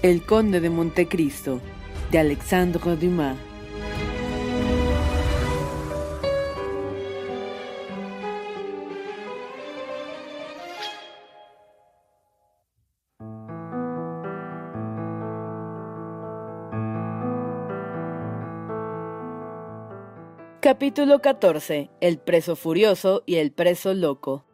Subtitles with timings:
[0.00, 1.60] El Conde de Montecristo,
[2.12, 3.36] de Alexandre Dumas.
[20.60, 21.90] Capítulo 14.
[22.00, 24.47] El preso furioso y el preso loco.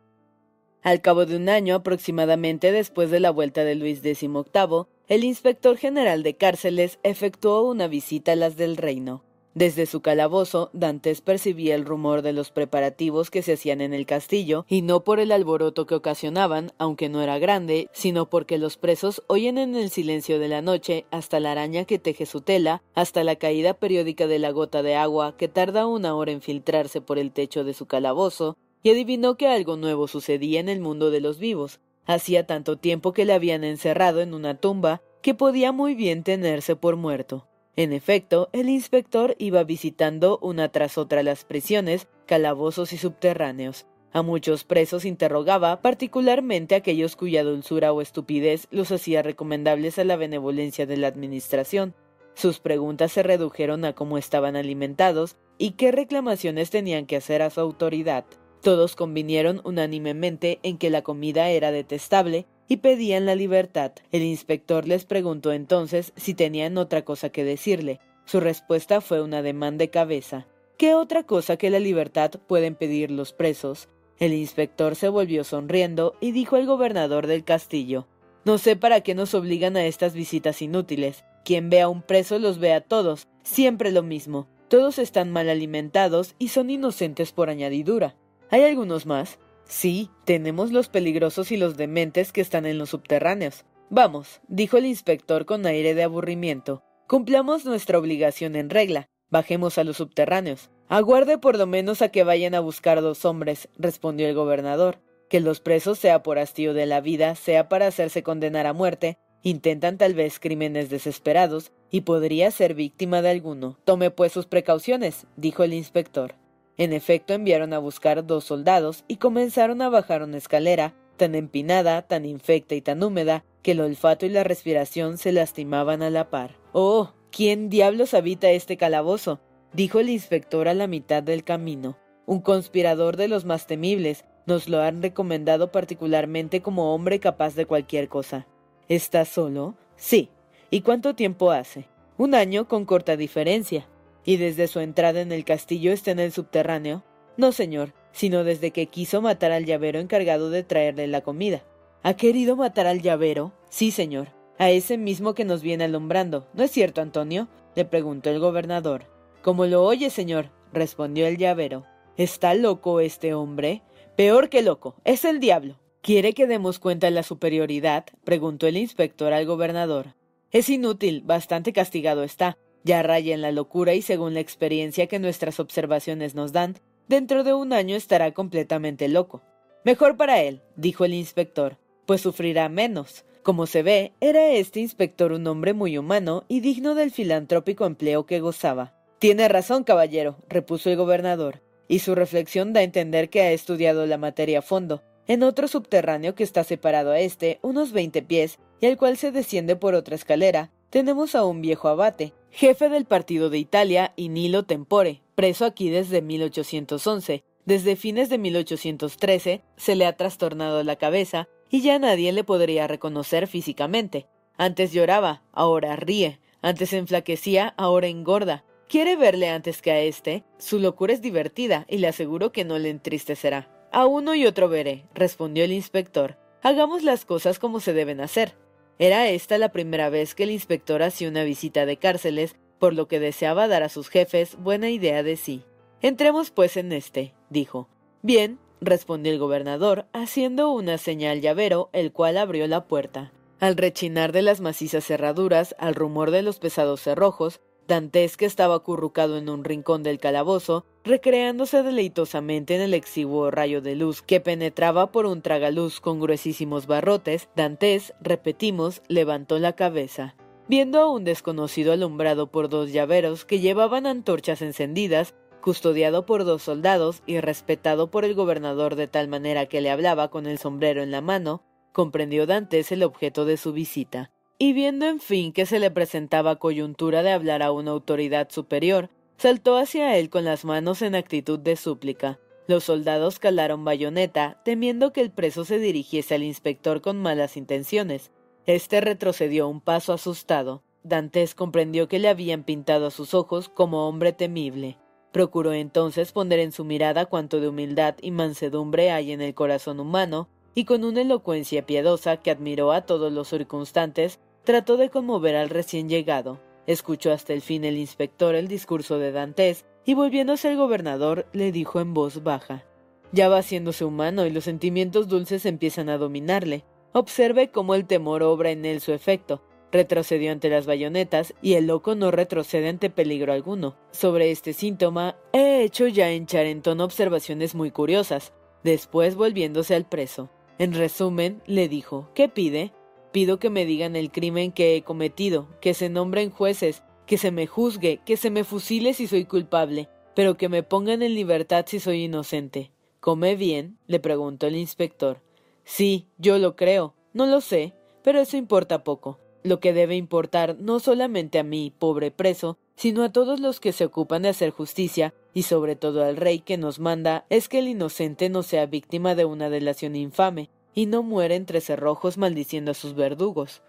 [0.85, 5.79] Al cabo de un año aproximadamente después de la vuelta de Luis XVIII, el inspector
[5.79, 9.25] general de cárceles efectuó una visita a las del reino.
[9.55, 14.05] Desde su calabozo, Dantes percibía el rumor de los preparativos que se hacían en el
[14.05, 18.77] castillo, y no por el alboroto que ocasionaban, aunque no era grande, sino porque los
[18.77, 22.83] presos oyen en el silencio de la noche hasta la araña que teje su tela,
[22.95, 27.01] hasta la caída periódica de la gota de agua que tarda una hora en filtrarse
[27.01, 31.11] por el techo de su calabozo, y adivinó que algo nuevo sucedía en el mundo
[31.11, 31.81] de los vivos.
[32.05, 36.77] Hacía tanto tiempo que le habían encerrado en una tumba que podía muy bien tenerse
[36.77, 37.49] por muerto.
[37.77, 43.87] En efecto, el inspector iba visitando una tras otra las prisiones, calabozos y subterráneos.
[44.13, 50.17] A muchos presos interrogaba, particularmente aquellos cuya dulzura o estupidez los hacía recomendables a la
[50.17, 51.95] benevolencia de la administración.
[52.35, 57.51] Sus preguntas se redujeron a cómo estaban alimentados y qué reclamaciones tenían que hacer a
[57.51, 58.27] su autoridad.
[58.65, 63.93] Todos convinieron unánimemente en que la comida era detestable y pedían la libertad.
[64.11, 68.01] El inspector les preguntó entonces si tenían otra cosa que decirle.
[68.25, 70.47] Su respuesta fue un ademán de cabeza.
[70.79, 73.91] ¿Qué otra cosa que la libertad pueden pedir los presos?
[74.19, 78.07] El inspector se volvió sonriendo y dijo al gobernador del castillo
[78.47, 81.27] No sé para qué nos obligan a estas visitas inútiles.
[81.45, 84.49] Quien ve a un preso los ve a todos, siempre lo mismo.
[84.69, 88.17] Todos están mal alimentados y son inocentes por añadidura.
[88.51, 89.39] ¿Hay algunos más?
[89.67, 93.65] Sí, tenemos los peligrosos y los dementes que están en los subterráneos.
[93.91, 96.83] Vamos, dijo el inspector con aire de aburrimiento.
[97.07, 99.09] Cumplamos nuestra obligación en regla.
[99.31, 100.71] Bajemos a los subterráneos.
[100.89, 105.01] Aguarde por lo menos a que vayan a buscar dos hombres, respondió el gobernador.
[105.29, 109.19] Que los presos, sea por hastío de la vida, sea para hacerse condenar a muerte,
[109.43, 113.79] intentan tal vez crímenes desesperados, y podría ser víctima de alguno.
[113.85, 116.35] Tome pues sus precauciones, dijo el inspector.
[116.77, 122.03] En efecto, enviaron a buscar dos soldados y comenzaron a bajar una escalera, tan empinada,
[122.03, 126.31] tan infecta y tan húmeda, que el olfato y la respiración se lastimaban a la
[126.31, 126.57] par.
[126.73, 127.13] Oh.
[127.31, 129.41] ¿Quién diablos habita este calabozo?
[129.73, 131.99] dijo el inspector a la mitad del camino.
[132.27, 134.25] Un conspirador de los más temibles.
[134.47, 138.47] Nos lo han recomendado particularmente como hombre capaz de cualquier cosa.
[138.89, 139.75] ¿Estás solo?
[139.97, 140.31] Sí.
[140.71, 141.89] ¿Y cuánto tiempo hace?
[142.19, 143.89] Un año con corta diferencia.
[144.25, 147.05] ¿Y desde su entrada en el castillo está en el subterráneo?
[147.37, 151.63] No, señor, sino desde que quiso matar al llavero encargado de traerle la comida.
[152.03, 153.53] ¿Ha querido matar al llavero?
[153.71, 154.29] Sí, señor.
[154.59, 156.47] A ese mismo que nos viene alumbrando.
[156.55, 157.49] ¿No es cierto, Antonio?
[157.75, 159.07] le preguntó el gobernador.
[159.43, 161.85] Como lo oye, señor, respondió el llavero.
[162.17, 163.83] ¿Está loco este hombre?
[164.17, 165.81] Peor que loco, es el diablo.
[166.03, 168.05] ¿Quiere que demos cuenta de la superioridad?
[168.25, 170.15] preguntó el inspector al gobernador.
[170.53, 172.57] Es inútil, bastante castigado está.
[172.85, 176.77] Ya raya en la locura y según la experiencia que nuestras observaciones nos dan,
[177.09, 179.43] dentro de un año estará completamente loco.
[179.85, 183.25] Mejor para él, dijo el inspector, pues sufrirá menos.
[183.43, 188.27] Como se ve, era este inspector un hombre muy humano y digno del filantrópico empleo
[188.27, 188.95] que gozaba.
[189.19, 194.07] Tiene razón, caballero, repuso el gobernador, y su reflexión da a entender que ha estudiado
[194.07, 195.03] la materia a fondo.
[195.27, 199.33] En otro subterráneo que está separado a este, unos veinte pies, y al cual se
[199.33, 204.29] desciende por otra escalera, tenemos a un viejo abate, jefe del partido de Italia y
[204.29, 207.45] Nilo Tempore, preso aquí desde 1811.
[207.67, 212.87] Desde fines de 1813 se le ha trastornado la cabeza y ya nadie le podría
[212.87, 214.27] reconocer físicamente.
[214.57, 220.45] Antes lloraba, ahora ríe, antes enflaquecía, ahora engorda, Quiere verle antes que a este.
[220.59, 223.69] Su locura es divertida y le aseguro que no le entristecerá.
[223.91, 226.37] A uno y otro veré, respondió el inspector.
[226.63, 228.55] Hagamos las cosas como se deben hacer.
[228.99, 233.09] Era esta la primera vez que el inspector hacía una visita de cárceles, por lo
[233.09, 235.65] que deseaba dar a sus jefes buena idea de sí.
[236.01, 237.89] Entremos pues en este, dijo.
[238.23, 243.33] Bien, respondió el gobernador, haciendo una señal llavero, el cual abrió la puerta.
[243.59, 249.37] Al rechinar de las macizas cerraduras, al rumor de los pesados cerrojos, Que estaba acurrucado
[249.37, 255.13] en un rincón del calabozo, recreándose deleitosamente en el exiguo rayo de luz que penetraba
[255.13, 260.35] por un tragaluz con gruesísimos barrotes, Dantes, repetimos, levantó la cabeza.
[260.67, 266.63] Viendo a un desconocido alumbrado por dos llaveros que llevaban antorchas encendidas, custodiado por dos
[266.63, 271.03] soldados y respetado por el gobernador de tal manera que le hablaba con el sombrero
[271.03, 275.67] en la mano, comprendió Dantes el objeto de su visita y viendo en fin que
[275.67, 280.65] se le presentaba coyuntura de hablar a una autoridad superior, saltó hacia él con las
[280.65, 282.39] manos en actitud de súplica.
[282.67, 288.31] Los soldados calaron bayoneta, temiendo que el preso se dirigiese al inspector con malas intenciones.
[288.65, 290.83] Este retrocedió un paso asustado.
[291.03, 294.97] Dantes comprendió que le habían pintado a sus ojos como hombre temible.
[295.33, 300.01] Procuró entonces poner en su mirada cuanto de humildad y mansedumbre hay en el corazón
[300.01, 305.57] humano, y con una elocuencia piadosa que admiró a todos los circunstantes, trató de conmover
[305.57, 306.61] al recién llegado.
[306.87, 311.73] Escuchó hasta el fin el inspector el discurso de Dantes y volviéndose al gobernador le
[311.73, 312.85] dijo en voz baja
[313.33, 316.85] Ya va haciéndose humano y los sentimientos dulces empiezan a dominarle.
[317.13, 319.63] Observe cómo el temor obra en él su efecto.
[319.93, 323.97] Retrocedió ante las bayonetas y el loco no retrocede ante peligro alguno.
[324.11, 328.53] Sobre este síntoma he hecho ya en Charenton observaciones muy curiosas.
[328.83, 330.51] Después volviéndose al preso.
[330.79, 332.93] En resumen, le dijo, ¿qué pide?
[333.33, 337.51] Pido que me digan el crimen que he cometido, que se nombren jueces, que se
[337.51, 341.85] me juzgue, que se me fusile si soy culpable, pero que me pongan en libertad
[341.89, 342.91] si soy inocente.
[343.21, 343.99] ¿Come bien?
[344.07, 345.41] le preguntó el inspector.
[345.85, 347.15] Sí, yo lo creo.
[347.33, 349.39] No lo sé, pero eso importa poco.
[349.63, 353.93] Lo que debe importar no solamente a mí, pobre preso, sino a todos los que
[353.93, 357.79] se ocupan de hacer justicia, y sobre todo al rey que nos manda, es que
[357.79, 362.93] el inocente no sea víctima de una delación infame, y no muere entre cerrojos maldiciendo
[362.93, 363.83] a sus verdugos.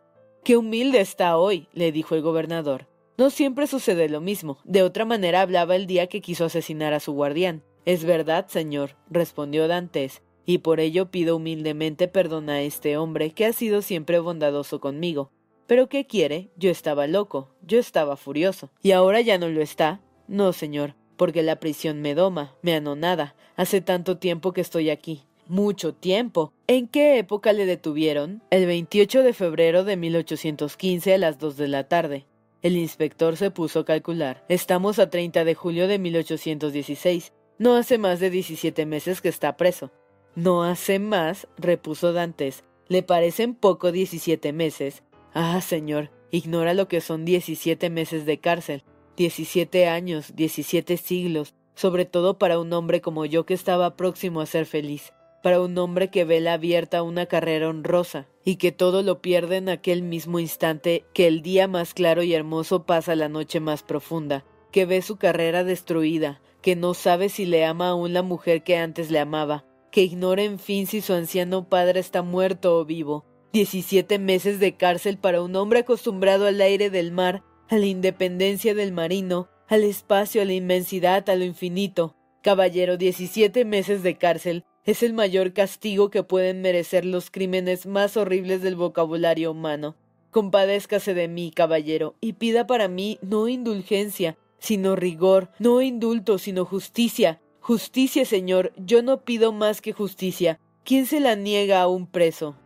[0.44, 2.88] Qué humilde está hoy, le dijo el gobernador.
[3.18, 4.58] No siempre sucede lo mismo.
[4.66, 7.64] De otra manera hablaba el día que quiso asesinar a su guardián.
[7.86, 13.46] Es verdad, señor, respondió Dantes, y por ello pido humildemente perdón a este hombre que
[13.46, 15.32] ha sido siempre bondadoso conmigo.
[15.68, 16.50] Pero ¿qué quiere?
[16.58, 18.70] Yo estaba loco, yo estaba furioso.
[18.84, 20.00] ¿Y ahora ya no lo está?
[20.28, 23.36] No, señor, porque la prisión me doma, me anonada.
[23.56, 25.24] Hace tanto tiempo que estoy aquí.
[25.48, 26.54] Mucho tiempo.
[26.68, 28.42] ¿En qué época le detuvieron?
[28.50, 32.26] El 28 de febrero de 1815 a las 2 de la tarde.
[32.62, 34.44] El inspector se puso a calcular.
[34.50, 37.32] Estamos a 30 de julio de 1816.
[37.60, 39.92] No hace más de 17 meses que está preso.
[40.36, 42.64] No hace más, repuso Dantes.
[42.88, 45.04] ¿Le parecen poco 17 meses?
[45.36, 48.84] Ah, señor, ignora lo que son 17 meses de cárcel.
[49.18, 54.48] 17 años, 17 siglos, sobre todo para un hombre como yo que estaba próximo a
[54.48, 55.14] ser feliz
[55.46, 59.58] para un hombre que ve la abierta una carrera honrosa y que todo lo pierde
[59.58, 63.84] en aquel mismo instante que el día más claro y hermoso pasa la noche más
[63.84, 68.64] profunda, que ve su carrera destruida, que no sabe si le ama aún la mujer
[68.64, 72.84] que antes le amaba, que ignora en fin si su anciano padre está muerto o
[72.84, 73.24] vivo.
[73.56, 78.76] Diecisiete meses de cárcel para un hombre acostumbrado al aire del mar, a la independencia
[78.76, 82.18] del marino, al espacio, a la inmensidad, a lo infinito.
[82.42, 88.18] Caballero, diecisiete meses de cárcel Es el mayor castigo que pueden merecer los crímenes más
[88.18, 89.96] horribles del vocabulario humano.
[90.32, 96.66] Compadézcase de mí, caballero, y pida para mí no indulgencia, sino rigor, no indulto, sino
[96.66, 97.40] justicia.
[97.62, 100.60] Justicia, señor, yo no pido más que justicia.
[100.84, 102.58] ¿Quién se la niega a un preso?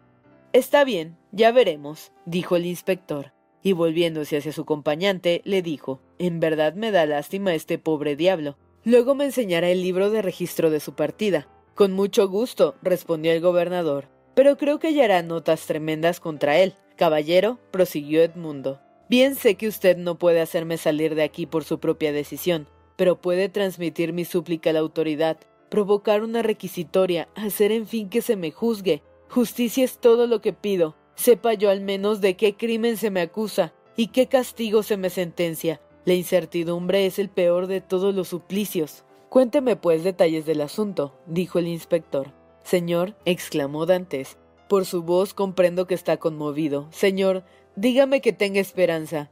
[0.51, 6.39] Está bien, ya veremos, dijo el inspector, y volviéndose hacia su acompañante, le dijo En
[6.39, 8.57] verdad me da lástima este pobre diablo.
[8.83, 11.47] Luego me enseñará el libro de registro de su partida.
[11.75, 16.73] Con mucho gusto, respondió el gobernador, pero creo que hallará notas tremendas contra él.
[16.95, 21.79] Caballero, prosiguió Edmundo, bien sé que usted no puede hacerme salir de aquí por su
[21.79, 25.37] propia decisión, pero puede transmitir mi súplica a la autoridad,
[25.69, 29.03] provocar una requisitoria, hacer en fin que se me juzgue.
[29.29, 30.95] Justicia es todo lo que pido.
[31.15, 35.11] Sepa yo al menos de qué crimen se me acusa y qué castigo se me
[35.11, 35.81] sentencia.
[36.05, 39.03] La incertidumbre es el peor de todos los suplicios.
[39.29, 42.33] Cuénteme, pues, detalles del asunto, dijo el inspector.
[42.63, 46.87] Señor, exclamó Dantes, por su voz comprendo que está conmovido.
[46.91, 47.43] Señor,
[47.75, 49.29] dígame que tenga esperanza.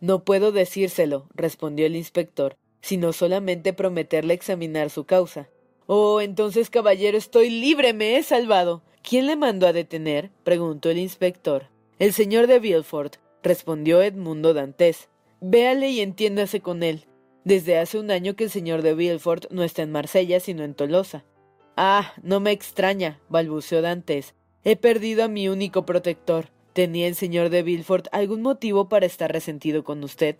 [0.00, 5.50] No puedo decírselo, respondió el inspector, sino solamente prometerle examinar su causa.
[5.86, 8.82] Oh, entonces, caballero, estoy libre, me he salvado.
[9.06, 10.30] ¿Quién le mandó a detener?
[10.44, 11.66] preguntó el inspector.
[11.98, 15.10] El señor de Villefort, respondió Edmundo Dantes.
[15.42, 17.04] Véale y entiéndase con él.
[17.44, 20.72] Desde hace un año que el señor de Villefort no está en Marsella, sino en
[20.72, 21.22] Tolosa.
[21.76, 24.34] Ah, no me extraña, balbuceó Dantes.
[24.64, 26.46] He perdido a mi único protector.
[26.72, 30.36] ¿Tenía el señor de Villefort algún motivo para estar resentido con usted?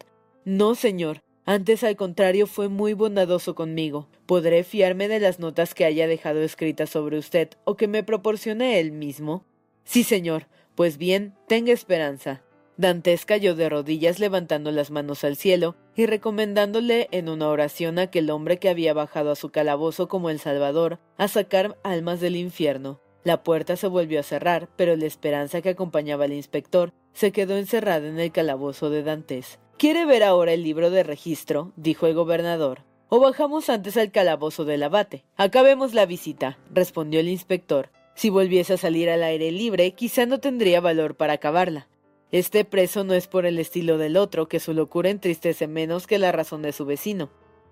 [0.46, 1.20] No, señor.
[1.46, 4.08] Antes, al contrario, fue muy bondadoso conmigo.
[4.24, 8.80] ¿Podré fiarme de las notas que haya dejado escritas sobre usted o que me proporcione
[8.80, 9.44] él mismo?
[9.84, 10.46] Sí, señor.
[10.74, 12.42] Pues bien, tenga esperanza.
[12.76, 18.02] Dantes cayó de rodillas levantando las manos al cielo y recomendándole en una oración a
[18.02, 22.36] aquel hombre que había bajado a su calabozo como el Salvador a sacar almas del
[22.36, 23.00] infierno.
[23.22, 27.56] La puerta se volvió a cerrar, pero la esperanza que acompañaba al inspector se quedó
[27.56, 29.60] encerrada en el calabozo de Dantes.
[29.76, 31.72] ¿Quiere ver ahora el libro de registro?
[31.74, 32.82] dijo el gobernador.
[33.08, 35.24] O bajamos antes al calabozo del abate.
[35.36, 37.90] Acabemos la visita, respondió el inspector.
[38.14, 41.88] Si volviese a salir al aire libre, quizá no tendría valor para acabarla.
[42.30, 46.18] Este preso no es por el estilo del otro, que su locura entristece menos que
[46.18, 47.30] la razón de su vecino.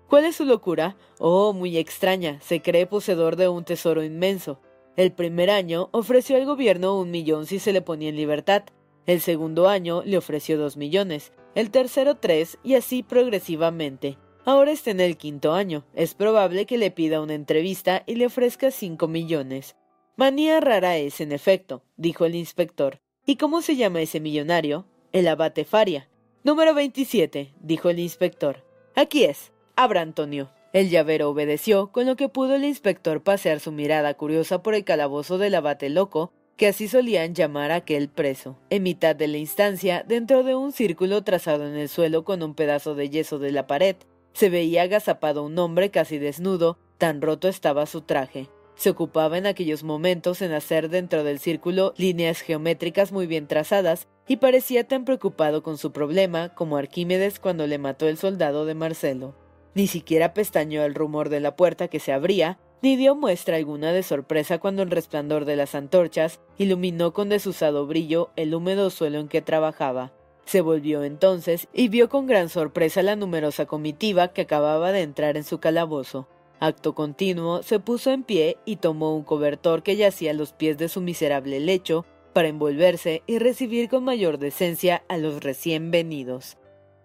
[0.09, 0.97] ¿Cuál es su locura?
[1.19, 2.39] Oh, muy extraña.
[2.41, 4.59] Se cree poseedor de un tesoro inmenso.
[4.97, 8.63] El primer año ofreció al gobierno un millón si se le ponía en libertad.
[9.05, 11.33] El segundo año le ofreció dos millones.
[11.55, 14.17] El tercero tres y así progresivamente.
[14.45, 15.85] Ahora está en el quinto año.
[15.93, 19.75] Es probable que le pida una entrevista y le ofrezca cinco millones.
[20.15, 22.99] Manía rara es, en efecto, dijo el inspector.
[23.25, 24.85] ¿Y cómo se llama ese millonario?
[25.11, 26.09] El abate Faria.
[26.43, 28.65] Número 27, dijo el inspector.
[28.95, 29.51] Aquí es.
[29.75, 30.49] Abra, Antonio.
[30.73, 34.83] El llavero obedeció, con lo que pudo el inspector pasear su mirada curiosa por el
[34.83, 38.57] calabozo del abate loco, que así solían llamar a aquel preso.
[38.69, 42.53] En mitad de la instancia, dentro de un círculo trazado en el suelo con un
[42.55, 43.95] pedazo de yeso de la pared,
[44.33, 48.49] se veía agazapado un hombre casi desnudo, tan roto estaba su traje.
[48.75, 54.07] Se ocupaba en aquellos momentos en hacer dentro del círculo líneas geométricas muy bien trazadas
[54.27, 58.73] y parecía tan preocupado con su problema como Arquímedes cuando le mató el soldado de
[58.73, 59.35] Marcelo.
[59.75, 63.93] Ni siquiera pestañeó el rumor de la puerta que se abría, ni dio muestra alguna
[63.93, 69.19] de sorpresa cuando el resplandor de las antorchas iluminó con desusado brillo el húmedo suelo
[69.19, 70.11] en que trabajaba.
[70.43, 75.37] Se volvió entonces y vio con gran sorpresa la numerosa comitiva que acababa de entrar
[75.37, 76.27] en su calabozo.
[76.59, 80.77] Acto continuo, se puso en pie y tomó un cobertor que yacía a los pies
[80.77, 86.57] de su miserable lecho para envolverse y recibir con mayor decencia a los recién venidos.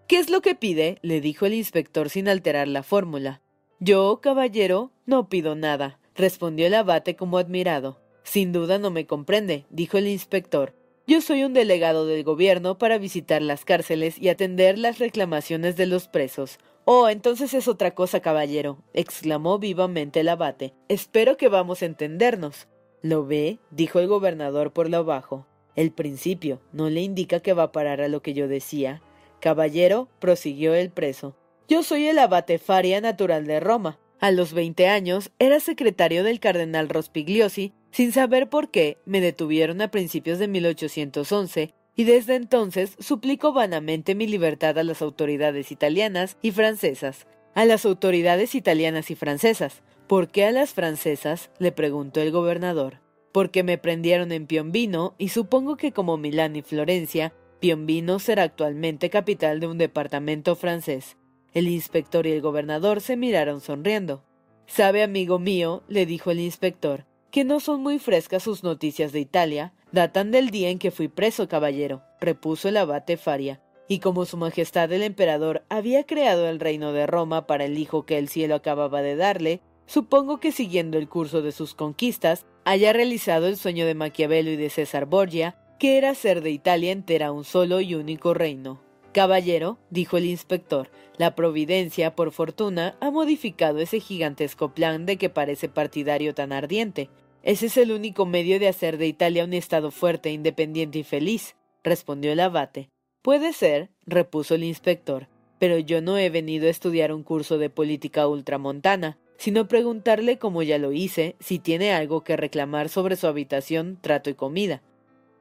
[0.07, 0.97] ¿Qué es lo que pide?
[1.03, 3.41] le dijo el inspector sin alterar la fórmula.
[3.81, 8.01] Yo, caballero, no pido nada, respondió el abate como admirado.
[8.23, 10.73] Sin duda no me comprende, dijo el inspector.
[11.07, 15.85] Yo soy un delegado del gobierno para visitar las cárceles y atender las reclamaciones de
[15.85, 16.59] los presos.
[16.83, 20.73] Oh, entonces es otra cosa, caballero, exclamó vivamente el abate.
[20.89, 22.67] Espero que vamos a entendernos.
[23.01, 23.59] ¿Lo ve?
[23.71, 25.45] dijo el gobernador por lo bajo.
[25.77, 29.01] El principio no le indica que va a parar a lo que yo decía.
[29.39, 31.33] Caballero, prosiguió el preso,
[31.69, 33.99] yo soy el abate Faria natural de Roma.
[34.19, 39.79] A los veinte años era secretario del cardenal Rospigliosi, sin saber por qué me detuvieron
[39.81, 46.37] a principios de 1811 y desde entonces suplico vanamente mi libertad a las autoridades italianas
[46.41, 47.27] y francesas.
[47.53, 49.83] A las autoridades italianas y francesas.
[50.07, 51.51] ¿Por qué a las francesas?
[51.59, 52.99] le preguntó el gobernador.
[53.31, 59.09] Porque me prendieron en Piombino y supongo que como Milán y Florencia Piombino será actualmente
[59.09, 61.17] capital de un departamento francés.
[61.53, 64.23] El inspector y el gobernador se miraron sonriendo.
[64.67, 69.19] Sabe, amigo mío, le dijo el inspector, que no son muy frescas sus noticias de
[69.19, 69.73] Italia.
[69.91, 73.61] Datan del día en que fui preso, caballero, repuso el abate Faria.
[73.87, 78.05] Y como su majestad el emperador había creado el reino de Roma para el hijo
[78.05, 82.93] que el cielo acababa de darle, supongo que siguiendo el curso de sus conquistas, haya
[82.93, 87.31] realizado el sueño de Maquiavelo y de César Borgia, que era hacer de Italia entera
[87.31, 88.79] un solo y único reino.
[89.11, 95.29] Caballero, dijo el inspector, la Providencia, por fortuna, ha modificado ese gigantesco plan de que
[95.29, 97.09] parece partidario tan ardiente.
[97.41, 101.55] Ese es el único medio de hacer de Italia un Estado fuerte, independiente y feliz,
[101.83, 102.89] respondió el abate.
[103.21, 107.69] Puede ser, repuso el inspector, pero yo no he venido a estudiar un curso de
[107.69, 113.25] política ultramontana, sino preguntarle, como ya lo hice, si tiene algo que reclamar sobre su
[113.25, 114.83] habitación, trato y comida.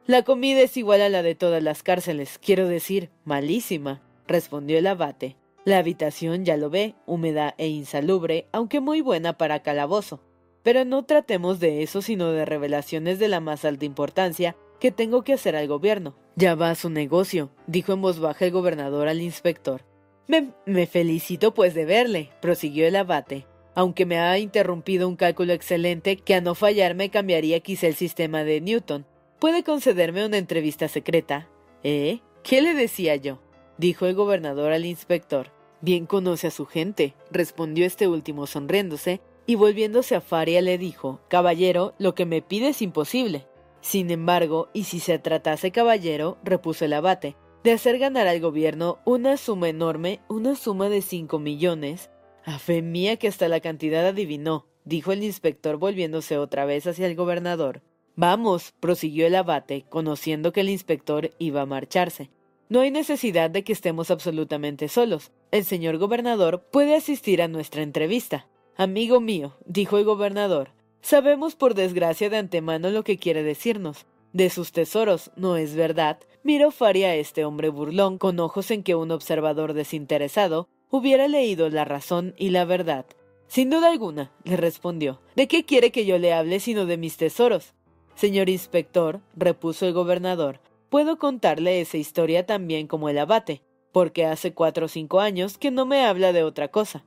[0.09, 4.87] La comida es igual a la de todas las cárceles, quiero decir, malísima, respondió el
[4.87, 5.37] abate.
[5.67, 10.23] La habitación, ya lo ve, húmeda e insalubre, aunque muy buena para calabozo.
[10.62, 15.25] Pero no tratemos de eso, sino de revelaciones de la más alta importancia que tengo
[15.25, 16.17] que hacer al gobierno.
[16.37, 19.83] Ya va a su negocio, dijo en voz baja el gobernador al inspector.
[20.27, 25.53] Me, me felicito pues de verle, prosiguió el abate, aunque me ha interrumpido un cálculo
[25.53, 29.05] excelente que a no fallarme cambiaría quizá el sistema de Newton.
[29.38, 31.49] ¿Puede concederme una entrevista secreta?
[31.85, 32.18] ¿Eh?
[32.42, 33.38] ¿Qué le decía yo?
[33.76, 35.52] dijo el gobernador al inspector.
[35.80, 41.21] Bien conoce a su gente, respondió este último sonriéndose, y volviéndose a Faria le dijo
[41.28, 43.47] Caballero, lo que me pide es imposible.
[43.80, 48.99] Sin embargo, y si se tratase, caballero, repuso el abate, de hacer ganar al gobierno
[49.04, 52.11] una suma enorme, una suma de cinco millones.
[52.45, 57.07] A fe mía que hasta la cantidad adivinó, dijo el inspector volviéndose otra vez hacia
[57.07, 57.83] el gobernador.
[58.20, 62.30] Vamos, prosiguió el abate, conociendo que el inspector iba a marcharse.
[62.68, 65.30] No hay necesidad de que estemos absolutamente solos.
[65.52, 68.48] El señor gobernador puede asistir a nuestra entrevista.
[68.76, 74.04] Amigo mío, dijo el gobernador, sabemos por desgracia de antemano lo que quiere decirnos.
[74.32, 76.18] De sus tesoros, ¿no es verdad?
[76.42, 81.70] Miró Faria a este hombre burlón con ojos en que un observador desinteresado hubiera leído
[81.70, 83.07] la razón y la verdad.
[83.46, 85.20] Sin duda alguna, le respondió.
[85.37, 87.74] ¿De qué quiere que yo le hable sino de mis tesoros?
[88.18, 94.52] Señor inspector, repuso el gobernador, puedo contarle esa historia también como el abate, porque hace
[94.52, 97.04] cuatro o cinco años que no me habla de otra cosa.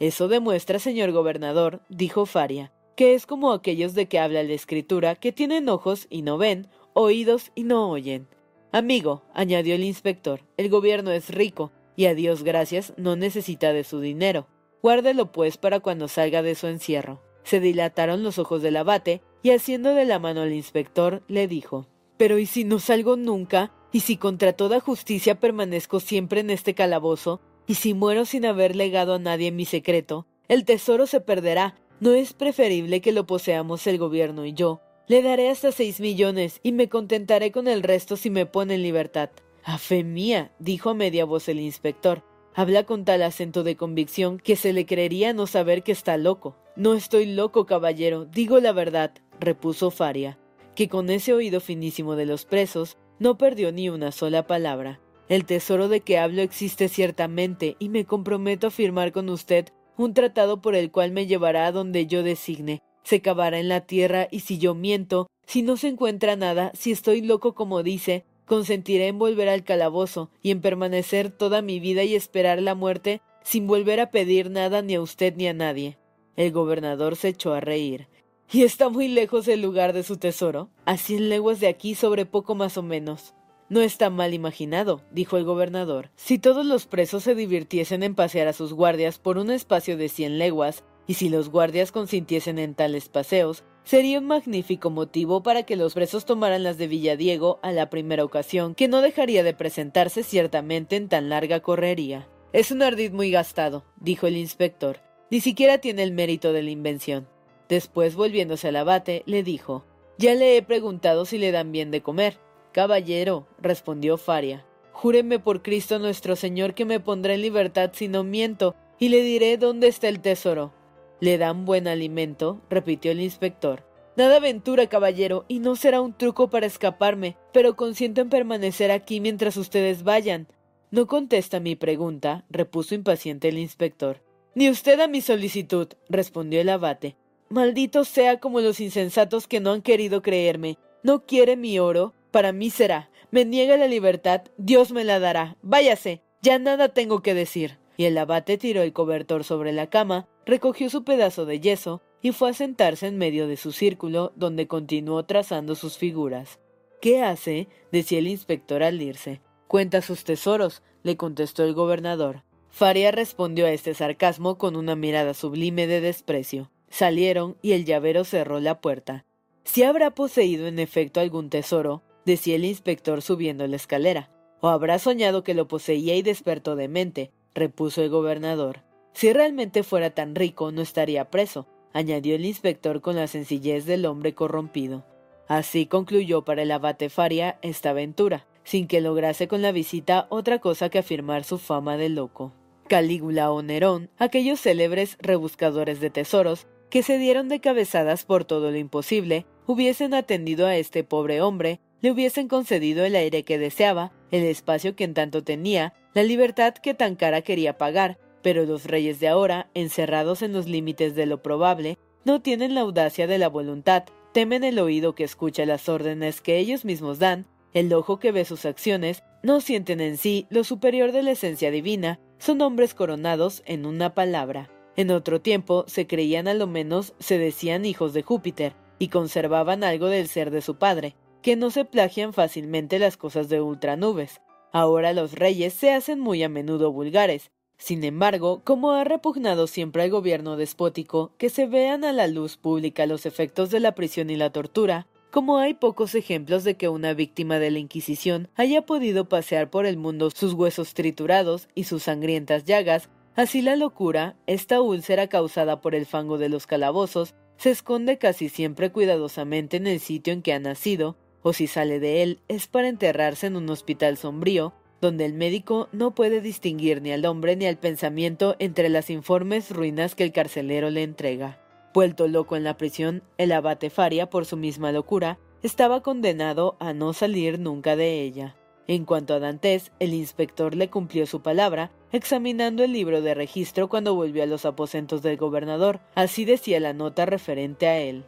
[0.00, 5.16] Eso demuestra, señor gobernador, dijo Faria, que es como aquellos de que habla la escritura,
[5.16, 8.26] que tienen ojos y no ven, oídos y no oyen.
[8.72, 13.84] Amigo, añadió el inspector, el gobierno es rico, y a Dios gracias no necesita de
[13.84, 14.46] su dinero.
[14.80, 17.20] Guárdelo pues para cuando salga de su encierro.
[17.42, 21.86] Se dilataron los ojos del abate, y haciendo de la mano al inspector, le dijo
[22.16, 23.72] Pero ¿y si no salgo nunca?
[23.92, 27.42] ¿Y si contra toda justicia permanezco siempre en este calabozo?
[27.66, 30.26] ¿Y si muero sin haber legado a nadie mi secreto?
[30.48, 31.76] El tesoro se perderá.
[32.00, 34.80] ¿No es preferible que lo poseamos el gobierno y yo?
[35.08, 38.82] Le daré hasta seis millones y me contentaré con el resto si me pone en
[38.82, 39.28] libertad.
[39.62, 42.24] A fe mía, dijo a media voz el inspector.
[42.54, 46.56] Habla con tal acento de convicción que se le creería no saber que está loco.
[46.76, 50.38] No estoy loco, caballero, digo la verdad, repuso Faria,
[50.74, 55.00] que con ese oído finísimo de los presos no perdió ni una sola palabra.
[55.28, 60.12] El tesoro de que hablo existe ciertamente, y me comprometo a firmar con usted un
[60.12, 62.82] tratado por el cual me llevará a donde yo designe.
[63.04, 66.90] Se cavará en la tierra, y si yo miento, si no se encuentra nada, si
[66.90, 72.02] estoy loco como dice, consentiré en volver al calabozo y en permanecer toda mi vida
[72.02, 75.98] y esperar la muerte sin volver a pedir nada ni a usted ni a nadie.
[76.36, 78.08] El gobernador se echó a reír.
[78.54, 80.70] ¿Y está muy lejos el lugar de su tesoro?
[80.84, 83.34] A cien leguas de aquí sobre poco más o menos.
[83.68, 86.12] No está mal imaginado, dijo el gobernador.
[86.14, 90.08] Si todos los presos se divirtiesen en pasear a sus guardias por un espacio de
[90.08, 95.64] cien leguas, y si los guardias consintiesen en tales paseos, sería un magnífico motivo para
[95.64, 99.54] que los presos tomaran las de Villadiego a la primera ocasión, que no dejaría de
[99.54, 102.28] presentarse ciertamente en tan larga correría.
[102.52, 106.70] Es un ardid muy gastado, dijo el inspector, ni siquiera tiene el mérito de la
[106.70, 107.33] invención.
[107.68, 109.84] Después, volviéndose al abate, le dijo
[110.18, 112.38] Ya le he preguntado si le dan bien de comer.
[112.72, 118.24] Caballero, respondió Faria, júreme por Cristo nuestro Señor que me pondrá en libertad si no
[118.24, 120.72] miento, y le diré dónde está el tesoro.
[121.20, 122.60] ¿Le dan buen alimento?
[122.68, 123.84] repitió el inspector.
[124.16, 129.20] Nada aventura, caballero, y no será un truco para escaparme, pero consiento en permanecer aquí
[129.20, 130.46] mientras ustedes vayan.
[130.90, 134.22] No contesta mi pregunta, repuso impaciente el inspector.
[134.54, 137.16] Ni usted a mi solicitud, respondió el abate.
[137.54, 140.76] Maldito sea como los insensatos que no han querido creerme.
[141.04, 143.10] No quiere mi oro, para mí será.
[143.30, 145.56] Me niega la libertad, Dios me la dará.
[145.62, 147.78] Váyase, ya nada tengo que decir.
[147.96, 152.32] Y el abate tiró el cobertor sobre la cama, recogió su pedazo de yeso y
[152.32, 156.58] fue a sentarse en medio de su círculo, donde continuó trazando sus figuras.
[157.00, 157.68] ¿Qué hace?
[157.92, 159.42] decía el inspector al irse.
[159.68, 162.42] Cuenta sus tesoros, le contestó el gobernador.
[162.68, 166.72] Faria respondió a este sarcasmo con una mirada sublime de desprecio.
[166.94, 169.24] Salieron y el llavero cerró la puerta.
[169.64, 174.30] Si habrá poseído en efecto algún tesoro, decía el inspector subiendo la escalera,
[174.60, 178.84] o habrá soñado que lo poseía y despertó de mente, repuso el gobernador.
[179.12, 184.06] Si realmente fuera tan rico, no estaría preso, añadió el inspector con la sencillez del
[184.06, 185.04] hombre corrompido.
[185.48, 190.60] Así concluyó para el abate Faria esta aventura, sin que lograse con la visita otra
[190.60, 192.52] cosa que afirmar su fama de loco.
[192.86, 198.70] Calígula o Nerón, aquellos célebres rebuscadores de tesoros, que se dieron de cabezadas por todo
[198.70, 204.12] lo imposible, hubiesen atendido a este pobre hombre, le hubiesen concedido el aire que deseaba,
[204.30, 208.84] el espacio que en tanto tenía, la libertad que tan cara quería pagar, pero los
[208.84, 213.38] reyes de ahora, encerrados en los límites de lo probable, no tienen la audacia de
[213.38, 218.18] la voluntad, temen el oído que escucha las órdenes que ellos mismos dan, el ojo
[218.18, 222.60] que ve sus acciones, no sienten en sí lo superior de la esencia divina, son
[222.60, 224.70] hombres coronados en una palabra.
[224.96, 229.82] En otro tiempo se creían a lo menos, se decían hijos de Júpiter, y conservaban
[229.82, 234.40] algo del ser de su padre, que no se plagian fácilmente las cosas de ultranubes.
[234.72, 237.50] Ahora los reyes se hacen muy a menudo vulgares.
[237.76, 242.56] Sin embargo, como ha repugnado siempre al gobierno despótico que se vean a la luz
[242.56, 246.88] pública los efectos de la prisión y la tortura, como hay pocos ejemplos de que
[246.88, 251.84] una víctima de la Inquisición haya podido pasear por el mundo sus huesos triturados y
[251.84, 257.34] sus sangrientas llagas, así la locura, esta úlcera causada por el fango de los calabozos,
[257.56, 262.00] se esconde casi siempre cuidadosamente en el sitio en que ha nacido, o si sale
[262.00, 267.02] de él es para enterrarse en un hospital sombrío, donde el médico no puede distinguir
[267.02, 271.60] ni al hombre ni al pensamiento entre las informes ruinas que el carcelero le entrega.
[271.92, 276.92] Vuelto loco en la prisión, el abate Faria, por su misma locura, estaba condenado a
[276.92, 278.56] no salir nunca de ella.
[278.86, 283.88] En cuanto a Dantes, el inspector le cumplió su palabra, examinando el libro de registro
[283.88, 285.98] cuando volvió a los aposentos del gobernador.
[286.14, 288.24] Así decía la nota referente a él.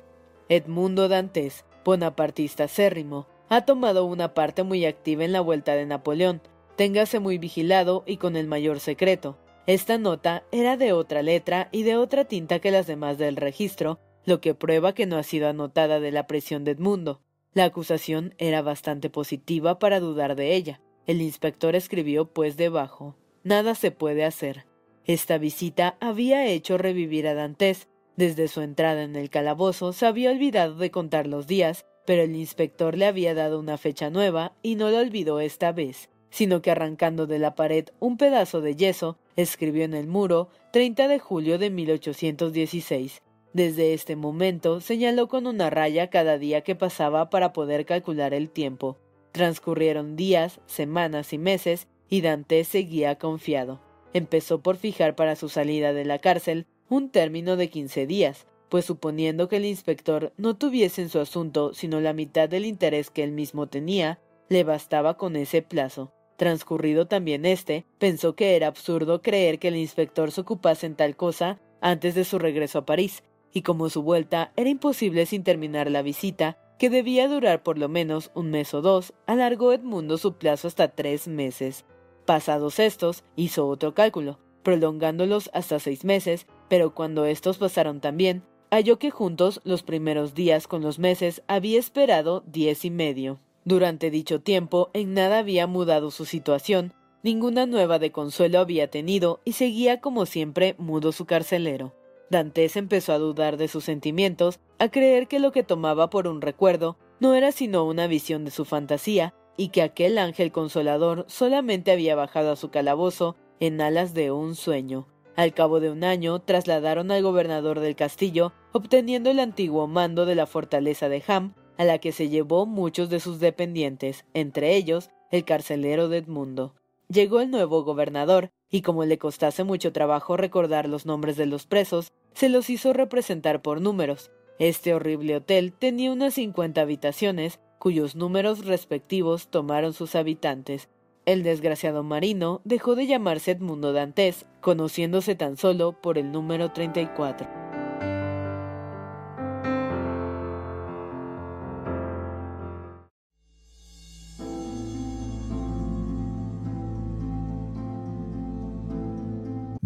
[0.48, 6.42] Edmundo Dantes, bonapartista acérrimo, ha tomado una parte muy activa en la vuelta de Napoleón.
[6.74, 9.38] Téngase muy vigilado y con el mayor secreto.
[9.68, 14.00] Esta nota era de otra letra y de otra tinta que las demás del registro,
[14.24, 17.20] lo que prueba que no ha sido anotada de la presión de Edmundo.
[17.54, 20.80] La acusación era bastante positiva para dudar de ella.
[21.06, 23.14] El inspector escribió pues debajo
[23.46, 24.66] Nada se puede hacer.
[25.04, 27.86] Esta visita había hecho revivir a Dantes.
[28.16, 32.34] Desde su entrada en el calabozo se había olvidado de contar los días, pero el
[32.34, 36.72] inspector le había dado una fecha nueva y no lo olvidó esta vez, sino que
[36.72, 41.56] arrancando de la pared un pedazo de yeso, escribió en el muro 30 de julio
[41.58, 47.86] de 1816 desde este momento señaló con una raya cada día que pasaba para poder
[47.86, 48.98] calcular el tiempo.
[49.32, 53.80] Transcurrieron días, semanas y meses, y Dante seguía confiado.
[54.12, 58.84] Empezó por fijar para su salida de la cárcel un término de quince días, pues
[58.84, 63.22] suponiendo que el inspector no tuviese en su asunto sino la mitad del interés que
[63.22, 66.12] él mismo tenía, le bastaba con ese plazo.
[66.36, 71.16] Transcurrido también este, pensó que era absurdo creer que el inspector se ocupase en tal
[71.16, 75.90] cosa antes de su regreso a París, y como su vuelta era imposible sin terminar
[75.90, 80.34] la visita, que debía durar por lo menos un mes o dos, alargó Edmundo su
[80.34, 81.86] plazo hasta tres meses.
[82.26, 88.98] Pasados estos, hizo otro cálculo, prolongándolos hasta seis meses, pero cuando estos pasaron también, halló
[88.98, 93.38] que juntos los primeros días con los meses había esperado diez y medio.
[93.64, 99.40] Durante dicho tiempo en nada había mudado su situación, ninguna nueva de consuelo había tenido
[99.44, 101.94] y seguía como siempre mudo su carcelero.
[102.28, 106.40] Dantes empezó a dudar de sus sentimientos, a creer que lo que tomaba por un
[106.40, 111.92] recuerdo no era sino una visión de su fantasía, y que aquel ángel consolador solamente
[111.92, 115.06] había bajado a su calabozo en alas de un sueño.
[115.36, 120.34] Al cabo de un año trasladaron al gobernador del castillo, obteniendo el antiguo mando de
[120.34, 125.10] la fortaleza de Ham, a la que se llevó muchos de sus dependientes, entre ellos
[125.30, 126.74] el carcelero de Edmundo.
[127.08, 131.66] Llegó el nuevo gobernador, y como le costase mucho trabajo recordar los nombres de los
[131.66, 134.30] presos, se los hizo representar por números.
[134.58, 140.88] Este horrible hotel tenía unas cincuenta habitaciones, cuyos números respectivos tomaron sus habitantes.
[141.24, 147.65] El desgraciado marino dejó de llamarse Edmundo Dantes, conociéndose tan solo por el número 34.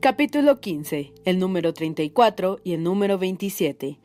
[0.00, 1.12] Capítulo 15.
[1.24, 3.98] El número 34 y el número 27.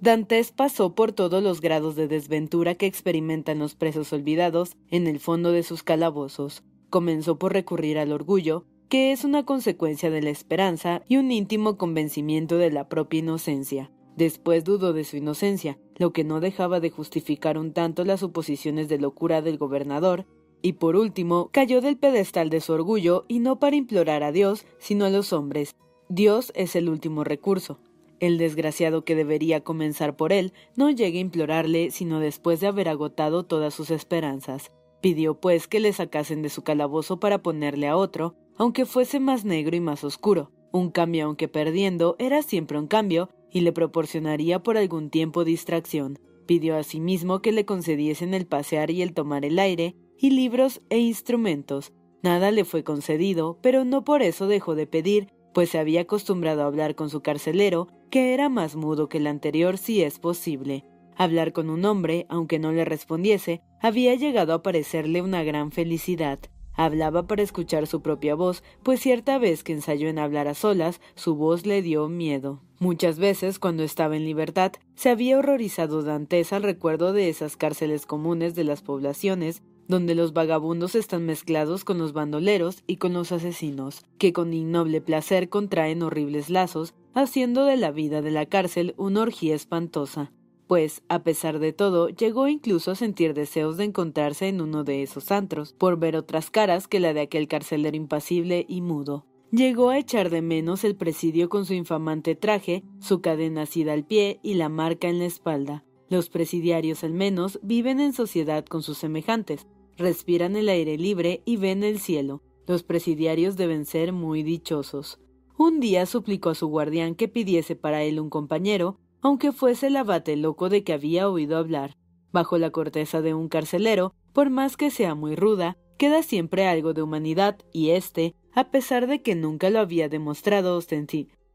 [0.00, 5.20] Dantes pasó por todos los grados de desventura que experimentan los presos olvidados en el
[5.20, 6.64] fondo de sus calabozos.
[6.90, 11.78] Comenzó por recurrir al orgullo, que es una consecuencia de la esperanza y un íntimo
[11.78, 13.92] convencimiento de la propia inocencia.
[14.16, 18.88] Después dudó de su inocencia, lo que no dejaba de justificar un tanto las suposiciones
[18.88, 20.26] de locura del gobernador,
[20.62, 24.64] y por último cayó del pedestal de su orgullo y no para implorar a Dios,
[24.78, 25.74] sino a los hombres.
[26.08, 27.78] Dios es el último recurso.
[28.20, 32.88] El desgraciado que debería comenzar por él no llega a implorarle sino después de haber
[32.88, 34.70] agotado todas sus esperanzas.
[35.00, 39.44] Pidió pues que le sacasen de su calabozo para ponerle a otro, aunque fuese más
[39.44, 40.52] negro y más oscuro.
[40.70, 46.18] Un cambio aunque perdiendo era siempre un cambio, y le proporcionaría por algún tiempo distracción.
[46.46, 50.98] Pidió asimismo que le concediesen el pasear y el tomar el aire, y libros e
[50.98, 51.92] instrumentos.
[52.22, 56.62] Nada le fue concedido, pero no por eso dejó de pedir, pues se había acostumbrado
[56.62, 60.84] a hablar con su carcelero, que era más mudo que el anterior si es posible.
[61.16, 66.38] Hablar con un hombre, aunque no le respondiese, había llegado a parecerle una gran felicidad.
[66.74, 71.00] Hablaba para escuchar su propia voz, pues cierta vez que ensayó en hablar a solas,
[71.14, 72.60] su voz le dio miedo.
[72.78, 78.06] Muchas veces, cuando estaba en libertad, se había horrorizado Dantes al recuerdo de esas cárceles
[78.06, 83.32] comunes de las poblaciones, donde los vagabundos están mezclados con los bandoleros y con los
[83.32, 88.94] asesinos, que con innoble placer contraen horribles lazos, haciendo de la vida de la cárcel
[88.96, 90.32] una orgía espantosa
[90.72, 95.02] pues, a pesar de todo, llegó incluso a sentir deseos de encontrarse en uno de
[95.02, 99.26] esos antros, por ver otras caras que la de aquel carcelero impasible y mudo.
[99.50, 104.06] Llegó a echar de menos el presidio con su infamante traje, su cadena asida al
[104.06, 105.84] pie y la marca en la espalda.
[106.08, 109.66] Los presidiarios al menos viven en sociedad con sus semejantes,
[109.98, 112.40] respiran el aire libre y ven el cielo.
[112.66, 115.20] Los presidiarios deben ser muy dichosos.
[115.58, 119.96] Un día suplicó a su guardián que pidiese para él un compañero, aunque fuese el
[119.96, 121.96] abate loco de que había oído hablar.
[122.32, 126.92] Bajo la corteza de un carcelero, por más que sea muy ruda, queda siempre algo
[126.92, 130.80] de humanidad, y éste, a pesar de que nunca lo había demostrado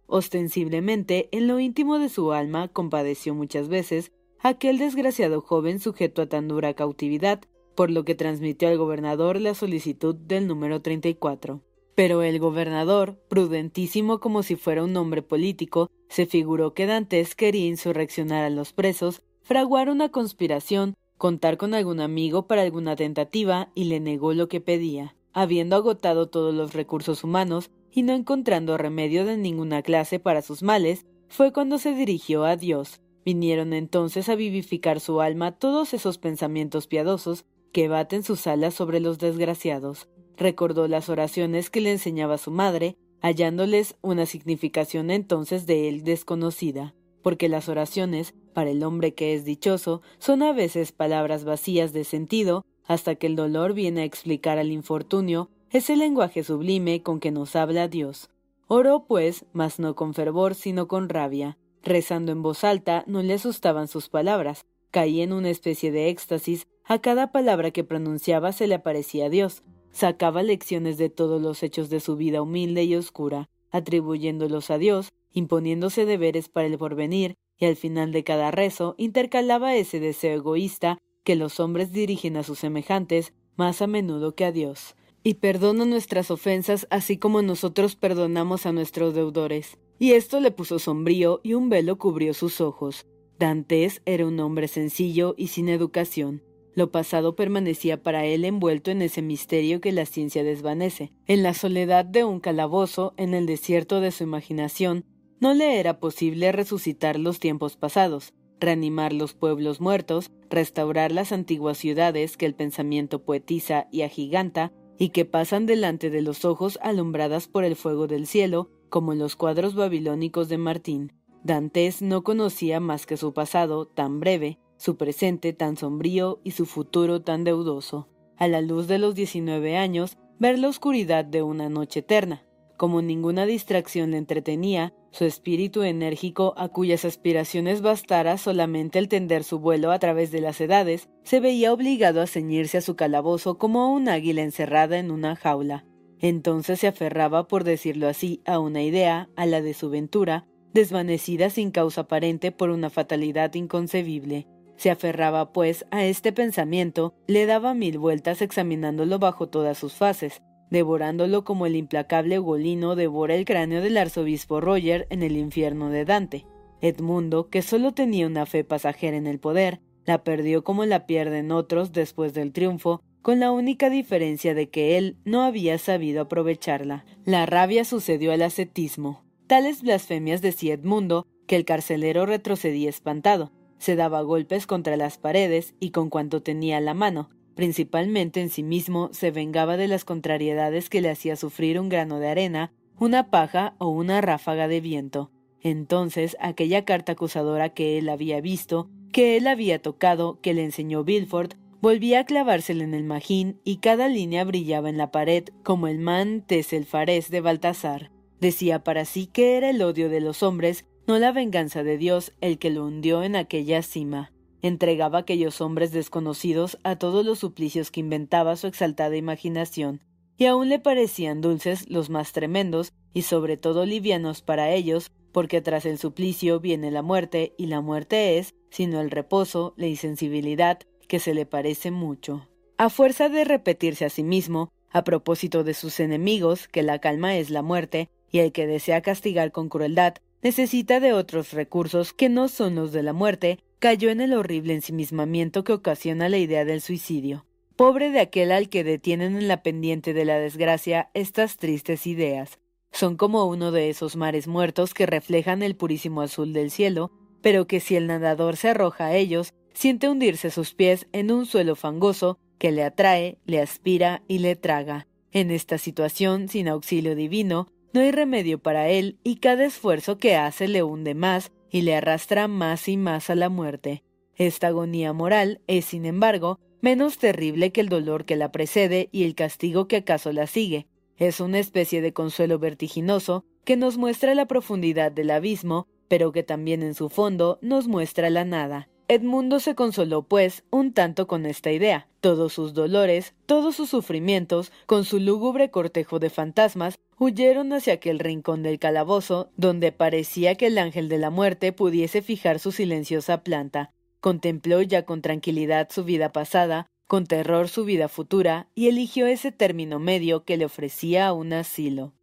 [0.08, 6.27] ostensiblemente, en lo íntimo de su alma compadeció muchas veces aquel desgraciado joven sujeto a
[6.27, 7.41] tan dura cautividad,
[7.75, 11.62] por lo que transmitió al gobernador la solicitud del número 34.
[11.97, 17.65] Pero el gobernador, prudentísimo como si fuera un hombre político, se figuró que Dantes quería
[17.65, 23.86] insurreccionar a los presos, fraguar una conspiración, contar con algún amigo para alguna tentativa y
[23.86, 25.15] le negó lo que pedía.
[25.33, 30.62] Habiendo agotado todos los recursos humanos y no encontrando remedio de ninguna clase para sus
[30.62, 33.01] males, fue cuando se dirigió a Dios.
[33.25, 38.99] Vinieron entonces a vivificar su alma todos esos pensamientos piadosos que baten sus alas sobre
[38.99, 40.07] los desgraciados.
[40.38, 46.93] Recordó las oraciones que le enseñaba su madre, hallándoles una significación entonces de él desconocida,
[47.23, 52.04] porque las oraciones, para el hombre que es dichoso, son a veces palabras vacías de
[52.04, 57.32] sentido, hasta que el dolor viene a explicar al infortunio ese lenguaje sublime con que
[57.32, 58.30] nos habla Dios.
[58.67, 61.58] Oró, pues, mas no con fervor, sino con rabia.
[61.84, 66.67] Rezando en voz alta, no le asustaban sus palabras, Caía en una especie de éxtasis,
[66.86, 69.63] a cada palabra que pronunciaba se le aparecía Dios.
[69.91, 75.12] Sacaba lecciones de todos los hechos de su vida humilde y oscura, atribuyéndolos a Dios,
[75.34, 81.00] imponiéndose deberes para el porvenir, y al final de cada rezo intercalaba ese deseo egoísta
[81.23, 84.95] que los hombres dirigen a sus semejantes más a menudo que a Dios.
[85.23, 89.78] Y perdona nuestras ofensas así como nosotros perdonamos a nuestros deudores.
[90.00, 93.06] Y esto le puso sombrío y un velo cubrió sus ojos.
[93.39, 96.43] Dantes era un hombre sencillo y sin educación.
[96.78, 101.12] Lo pasado permanecía para él envuelto en ese misterio que la ciencia desvanece.
[101.26, 105.04] En la soledad de un calabozo, en el desierto de su imaginación,
[105.40, 111.80] no le era posible resucitar los tiempos pasados, reanimar los pueblos muertos, restaurar las antiguas
[111.80, 117.48] ciudades que el pensamiento poetiza y agiganta y que pasan delante de los ojos alumbradas
[117.48, 121.12] por el fuego del cielo, como en los cuadros babilónicos de Martín.
[121.44, 126.66] Dantes no conocía más que su pasado tan breve, su presente tan sombrío y su
[126.66, 128.08] futuro tan deudoso.
[128.38, 132.44] A la luz de los diecinueve años, ver la oscuridad de una noche eterna.
[132.78, 139.44] Como ninguna distracción le entretenía, su espíritu enérgico, a cuyas aspiraciones bastara solamente el tender
[139.44, 143.58] su vuelo a través de las edades, se veía obligado a ceñirse a su calabozo
[143.58, 145.86] como un águila encerrada en una jaula.
[146.20, 151.50] Entonces se aferraba, por decirlo así, a una idea, a la de su ventura, desvanecida
[151.50, 154.48] sin causa aparente por una fatalidad inconcebible.
[154.78, 160.42] Se aferraba, pues, a este pensamiento, le daba mil vueltas examinándolo bajo todas sus fases,
[160.70, 166.06] devorándolo como el implacable Ugolino devora el cráneo del arzobispo Roger en el infierno de
[166.06, 166.46] Dante.
[166.82, 171.52] Edmundo, que solo tenía una fe pasajera en el poder, la perdió como la pierden
[171.52, 177.04] otros después del triunfo, con la única diferencia de que él no había sabido aprovecharla.
[177.26, 179.24] La rabia sucedió al ascetismo.
[179.48, 185.76] Tales blasfemias decía Edmundo que el carcelero retrocedía espantado, se daba golpes contra las paredes
[185.80, 190.90] y con cuanto tenía la mano, principalmente en sí mismo, se vengaba de las contrariedades
[190.90, 195.32] que le hacía sufrir un grano de arena, una paja o una ráfaga de viento.
[195.62, 201.04] Entonces aquella carta acusadora que él había visto, que él había tocado, que le enseñó
[201.04, 205.88] Bilford, volvía a clavársele en el magín y cada línea brillaba en la pared como
[205.88, 208.12] el man Teselfarés de Baltasar.
[208.40, 212.34] Decía para sí que era el odio de los hombres, no la venganza de Dios,
[212.41, 217.91] el que lo hundió en aquella cima entregaba aquellos hombres desconocidos a todos los suplicios
[217.91, 220.02] que inventaba su exaltada imaginación,
[220.38, 225.62] y aún le parecían dulces los más tremendos y sobre todo livianos para ellos, porque
[225.62, 230.80] tras el suplicio viene la muerte, y la muerte es, sino el reposo, la insensibilidad,
[231.08, 232.48] que se le parece mucho.
[232.78, 237.38] A fuerza de repetirse a sí mismo, a propósito de sus enemigos, que la calma
[237.38, 242.30] es la muerte, y el que desea castigar con crueldad, necesita de otros recursos que
[242.30, 246.65] no son los de la muerte, cayó en el horrible ensimismamiento que ocasiona la idea
[246.65, 247.45] del suicidio.
[247.76, 252.60] Pobre de aquel al que detienen en la pendiente de la desgracia estas tristes ideas.
[252.91, 257.67] Son como uno de esos mares muertos que reflejan el purísimo azul del cielo, pero
[257.67, 261.76] que si el nadador se arroja a ellos, siente hundirse sus pies en un suelo
[261.76, 265.08] fangoso que le atrae, le aspira y le traga.
[265.32, 270.36] En esta situación, sin auxilio divino, no hay remedio para él y cada esfuerzo que
[270.36, 274.03] hace le hunde más y le arrastra más y más a la muerte.
[274.36, 279.23] Esta agonía moral es, sin embargo, menos terrible que el dolor que la precede y
[279.23, 280.86] el castigo que acaso la sigue.
[281.17, 286.43] Es una especie de consuelo vertiginoso que nos muestra la profundidad del abismo, pero que
[286.43, 288.89] también en su fondo nos muestra la nada.
[289.10, 292.10] Edmundo se consoló, pues, un tanto con esta idea.
[292.20, 298.20] Todos sus dolores, todos sus sufrimientos, con su lúgubre cortejo de fantasmas, huyeron hacia aquel
[298.20, 303.43] rincón del calabozo, donde parecía que el ángel de la muerte pudiese fijar su silenciosa
[303.43, 303.93] planta.
[304.20, 309.54] Contempló ya con tranquilidad su vida pasada, con terror su vida futura, y eligió ese
[309.54, 312.13] término medio que le ofrecía un asilo.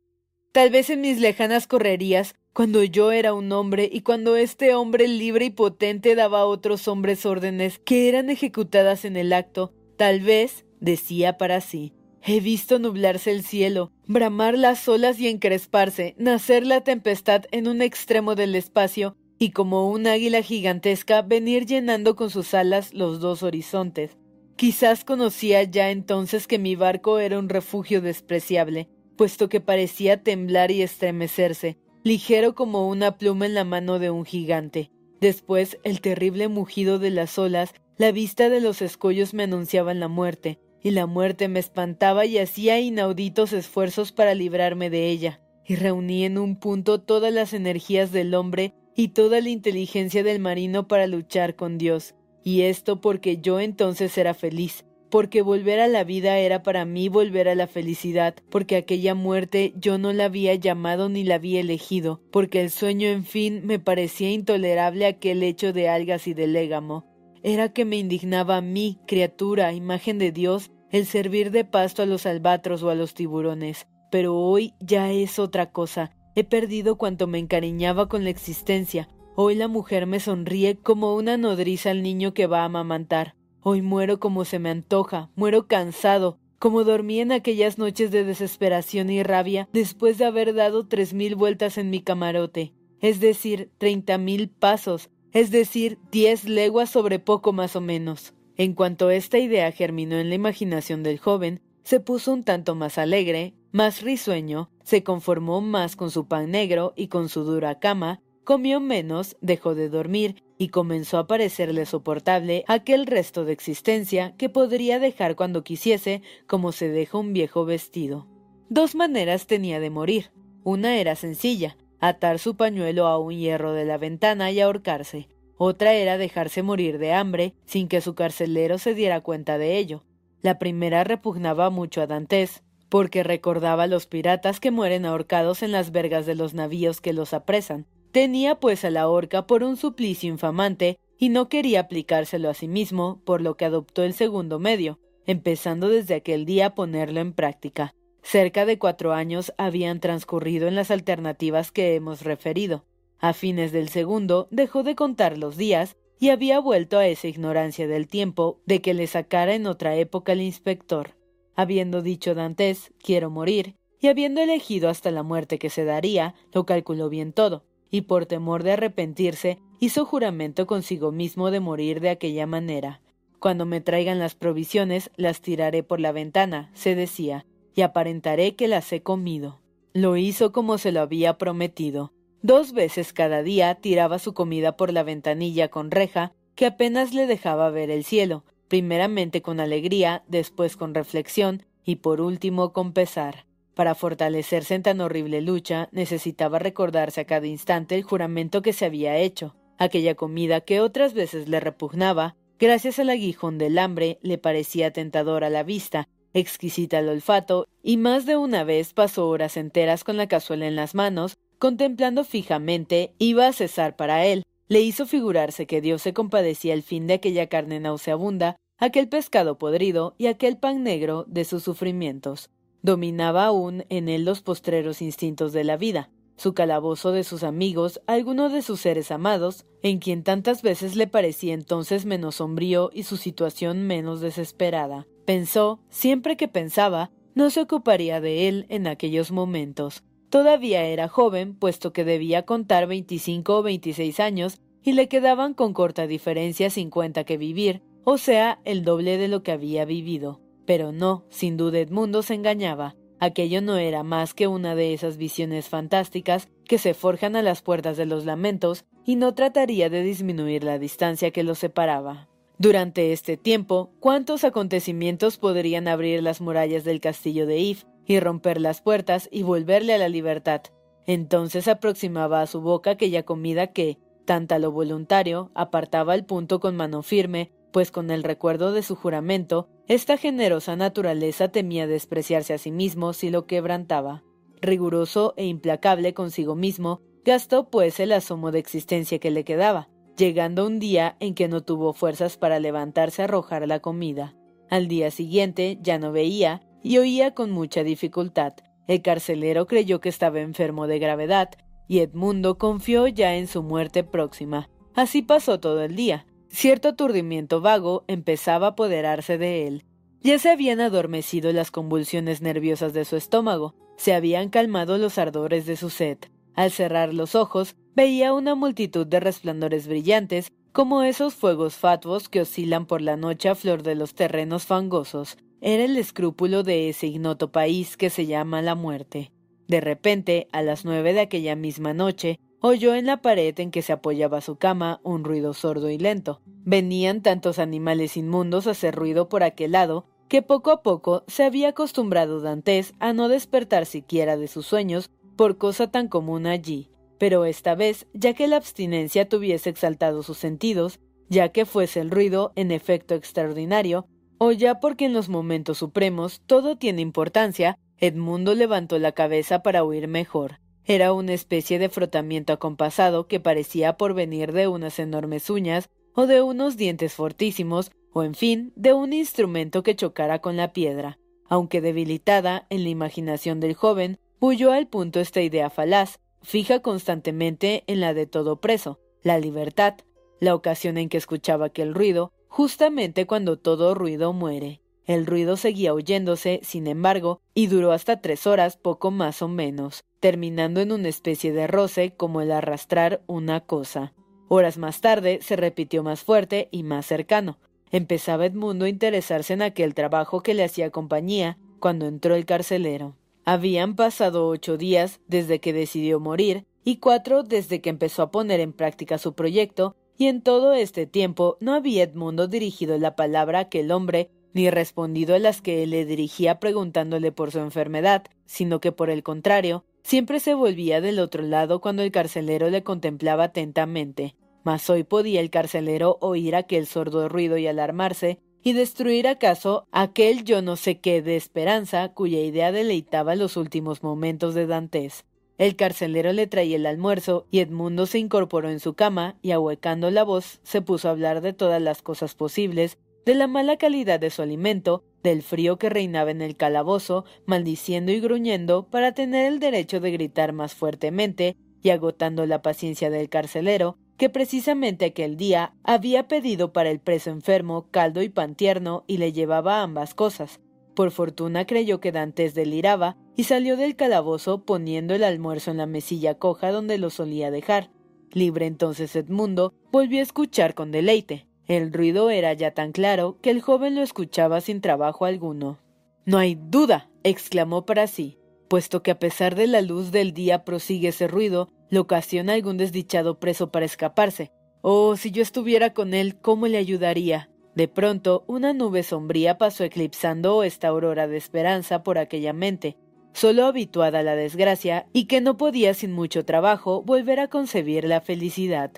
[0.53, 5.09] Tal vez en mis lejanas correrías cuando yo era un hombre y cuando este hombre
[5.09, 10.21] libre y potente daba a otros hombres órdenes que eran ejecutadas en el acto, tal
[10.21, 16.65] vez, decía para sí, he visto nublarse el cielo, bramar las olas y encresparse, nacer
[16.65, 22.31] la tempestad en un extremo del espacio, y como un águila gigantesca venir llenando con
[22.31, 24.17] sus alas los dos horizontes.
[24.55, 30.71] Quizás conocía ya entonces que mi barco era un refugio despreciable, puesto que parecía temblar
[30.71, 34.91] y estremecerse, ligero como una pluma en la mano de un gigante.
[35.23, 40.09] Después el terrible mugido de las olas, la vista de los escollos me anunciaban la
[40.09, 45.77] muerte, y la muerte me espantaba y hacía inauditos esfuerzos para librarme de ella, y
[45.77, 50.87] reuní en un punto todas las energías del hombre y toda la inteligencia del marino
[50.87, 52.15] para luchar con Dios.
[52.47, 54.85] y esto porque yo entonces era feliz,
[55.15, 59.73] porque volver a la vida era para mí volver a la felicidad, porque aquella muerte
[59.77, 63.79] yo no la había llamado ni la había elegido, porque el sueño en fin me
[63.79, 67.07] parecía intolerable aquel hecho de algas y de légamo.
[67.45, 72.07] Era que me indignaba a mí, criatura, imagen de Dios, el servir de pasto a
[72.07, 73.87] los albatros o a los tiburones.
[74.11, 76.11] Pero hoy ya es otra cosa.
[76.35, 81.37] He perdido cuanto me encariñaba con la existencia, Hoy la mujer me sonríe como una
[81.37, 83.35] nodriza al niño que va a amamantar.
[83.67, 89.09] Hoy muero como se me antoja, muero cansado, como dormí en aquellas noches de desesperación
[89.09, 94.19] y rabia después de haber dado tres mil vueltas en mi camarote, es decir, treinta
[94.19, 98.35] mil pasos, es decir, diez leguas sobre poco más o menos.
[98.59, 102.99] En cuanto esta idea germinó en la imaginación del joven, se puso un tanto más
[102.99, 108.21] alegre, más risueño, se conformó más con su pan negro y con su dura cama,
[108.45, 114.49] Comió menos, dejó de dormir y comenzó a parecerle soportable aquel resto de existencia que
[114.49, 118.27] podría dejar cuando quisiese, como se deja un viejo vestido.
[118.69, 120.31] Dos maneras tenía de morir.
[120.63, 125.29] Una era sencilla, atar su pañuelo a un hierro de la ventana y ahorcarse.
[125.57, 130.05] Otra era dejarse morir de hambre sin que su carcelero se diera cuenta de ello.
[130.43, 135.73] La primera repugnaba mucho a Dantes, porque recordaba a los piratas que mueren ahorcados en
[135.73, 139.77] las vergas de los navíos que los apresan, Tenía pues a la horca por un
[139.77, 144.61] suplicio infamante y no quería aplicárselo a sí mismo, por lo que adoptó el segundo
[144.61, 147.93] medio, empezando desde aquel día a ponerlo en práctica.
[148.23, 152.85] Cerca de cuatro años habían transcurrido en las alternativas que hemos referido.
[153.19, 157.89] A fines del segundo dejó de contar los días y había vuelto a esa ignorancia
[157.89, 161.17] del tiempo de que le sacara en otra época el inspector.
[161.57, 166.65] Habiendo dicho Dantes quiero morir, y habiendo elegido hasta la muerte que se daría, lo
[166.65, 167.65] calculó bien todo
[167.95, 173.01] y por temor de arrepentirse hizo juramento consigo mismo de morir de aquella manera.
[173.39, 178.67] Cuando me traigan las provisiones las tiraré por la ventana, se decía, y aparentaré que
[178.67, 179.61] las he comido.
[179.93, 182.13] Lo hizo como se lo había prometido.
[182.43, 187.29] Dos veces cada día tiraba su comida por la ventanilla con reja, que apenas le
[187.29, 193.47] dejaba ver el cielo, primeramente con alegría, después con reflexión y por último con pesar.
[193.75, 198.85] Para fortalecerse en tan horrible lucha, necesitaba recordarse a cada instante el juramento que se
[198.85, 199.57] había hecho.
[199.79, 205.49] Aquella comida que otras veces le repugnaba, gracias al aguijón del hambre, le parecía tentadora
[205.49, 210.17] a la vista, exquisita al olfato, y más de una vez pasó horas enteras con
[210.17, 214.45] la cazuela en las manos, contemplando fijamente, iba a cesar para él.
[214.69, 219.59] Le hizo figurarse que Dios se compadecía al fin de aquella carne nauseabunda, aquel pescado
[219.59, 222.51] podrido y aquel pan negro de sus sufrimientos.
[222.85, 228.03] Dominaba aún en él los postreros instintos de la vida, su calabozo de sus amigos,
[228.07, 233.05] alguno de sus seres amados, en quien tantas veces le parecía entonces menos sombrío y
[233.05, 235.07] su situación menos desesperada.
[235.25, 240.05] Pensó, siempre que pensaba, no se ocuparía de él en aquellos momentos.
[240.29, 245.73] Todavía era joven, puesto que debía contar veinticinco o veintiséis años, y le quedaban con
[245.73, 250.44] corta diferencia cincuenta que vivir, o sea, el doble de lo que había vivido.
[250.67, 252.97] Pero no, sin duda Edmundo se engañaba.
[253.21, 257.63] Aquello no era más que una de esas visiones fantásticas que se forjan a las
[257.63, 262.29] puertas de los lamentos y no trataría de disminuir la distancia que los separaba.
[262.59, 268.61] Durante este tiempo, ¿cuántos acontecimientos podrían abrir las murallas del castillo de If y romper
[268.61, 270.63] las puertas y volverle a la libertad?
[271.07, 276.77] Entonces aproximaba a su boca aquella comida que, tanta lo voluntario, apartaba el punto con
[276.77, 282.59] mano firme pues con el recuerdo de su juramento, esta generosa naturaleza temía despreciarse a
[282.59, 284.23] sí mismo si lo quebrantaba.
[284.63, 290.65] Riguroso e implacable consigo mismo, gastó pues el asomo de existencia que le quedaba, llegando
[290.65, 294.37] un día en que no tuvo fuerzas para levantarse a arrojar la comida.
[294.71, 298.53] Al día siguiente ya no veía y oía con mucha dificultad.
[298.87, 301.51] El carcelero creyó que estaba enfermo de gravedad,
[301.89, 304.71] y Edmundo confió ya en su muerte próxima.
[304.95, 306.25] Así pasó todo el día,
[306.55, 309.85] Cierto aturdimiento vago empezaba a apoderarse de él.
[310.21, 315.67] Ya se habían adormecido las convulsiones nerviosas de su estómago, se habían calmado los ardores
[315.67, 316.17] de su sed.
[316.55, 322.43] Al cerrar los ojos, veía una multitud de resplandores brillantes, como esos fuegos fatuos que
[322.43, 325.37] oscilan por la noche a flor de los terrenos fangosos.
[325.61, 329.33] Era el escrúpulo de ese ignoto país que se llama la muerte.
[329.67, 333.83] De repente, a las nueve de aquella misma noche, oyó en la pared en que
[333.83, 336.41] se apoyaba su cama un ruido sordo y lento.
[336.47, 341.45] Venían tantos animales inmundos a hacer ruido por aquel lado que poco a poco se
[341.45, 346.89] había acostumbrado Dantes a no despertar siquiera de sus sueños por cosa tan común allí.
[347.19, 352.11] Pero esta vez, ya que la abstinencia tuviese exaltado sus sentidos, ya que fuese el
[352.11, 354.07] ruido en efecto extraordinario,
[354.39, 359.85] o ya porque en los momentos supremos todo tiene importancia, Edmundo levantó la cabeza para
[359.85, 360.64] oír mejor.
[360.87, 366.27] Era una especie de frotamiento acompasado que parecía por venir de unas enormes uñas o
[366.27, 371.19] de unos dientes fortísimos, o en fin, de un instrumento que chocara con la piedra.
[371.49, 377.83] Aunque debilitada en la imaginación del joven, huyó al punto esta idea falaz, fija constantemente
[377.87, 379.95] en la de todo preso, la libertad,
[380.39, 384.81] la ocasión en que escuchaba aquel ruido, justamente cuando todo ruido muere.
[385.07, 390.05] El ruido seguía oyéndose, sin embargo, y duró hasta tres horas, poco más o menos,
[390.21, 394.15] terminando en una especie de roce como el arrastrar una cosa.
[394.49, 397.59] Horas más tarde se repitió más fuerte y más cercano.
[397.91, 403.15] Empezaba Edmundo a interesarse en aquel trabajo que le hacía compañía cuando entró el carcelero.
[403.45, 408.61] Habían pasado ocho días desde que decidió morir y cuatro desde que empezó a poner
[408.61, 413.59] en práctica su proyecto, y en todo este tiempo no había Edmundo dirigido la palabra
[413.59, 418.25] a aquel hombre ni respondido a las que él le dirigía preguntándole por su enfermedad,
[418.47, 422.83] sino que por el contrario, siempre se volvía del otro lado cuando el carcelero le
[422.83, 424.37] contemplaba atentamente.
[424.63, 430.45] Mas hoy podía el carcelero oír aquel sordo ruido y alarmarse, y destruir acaso aquel
[430.45, 435.27] yo no sé qué de esperanza cuya idea deleitaba los últimos momentos de Dantes.
[435.59, 440.11] El carcelero le traía el almuerzo y Edmundo se incorporó en su cama y ahuecando
[440.11, 444.21] la voz se puso a hablar de todas las cosas posibles de la mala calidad
[444.21, 449.47] de su alimento, del frío que reinaba en el calabozo, maldiciendo y gruñendo para tener
[449.47, 455.37] el derecho de gritar más fuertemente, y agotando la paciencia del carcelero, que precisamente aquel
[455.37, 460.15] día había pedido para el preso enfermo caldo y pan tierno y le llevaba ambas
[460.15, 460.61] cosas.
[460.95, 465.87] Por fortuna creyó que Dantes deliraba y salió del calabozo poniendo el almuerzo en la
[465.87, 467.91] mesilla coja donde lo solía dejar.
[468.33, 471.47] Libre entonces Edmundo volvió a escuchar con deleite.
[471.67, 475.79] El ruido era ya tan claro que el joven lo escuchaba sin trabajo alguno.
[476.27, 478.39] No hay duda, exclamó para sí,
[478.69, 482.77] puesto que a pesar de la luz del día prosigue ese ruido, lo ocasiona algún
[482.77, 484.53] desdichado preso para escaparse.
[484.83, 487.51] Oh, si yo estuviera con él, ¿cómo le ayudaría?
[487.75, 492.97] De pronto, una nube sombría pasó eclipsando esta aurora de esperanza por aquella mente,
[493.33, 498.05] solo habituada a la desgracia, y que no podía sin mucho trabajo volver a concebir
[498.05, 498.93] la felicidad.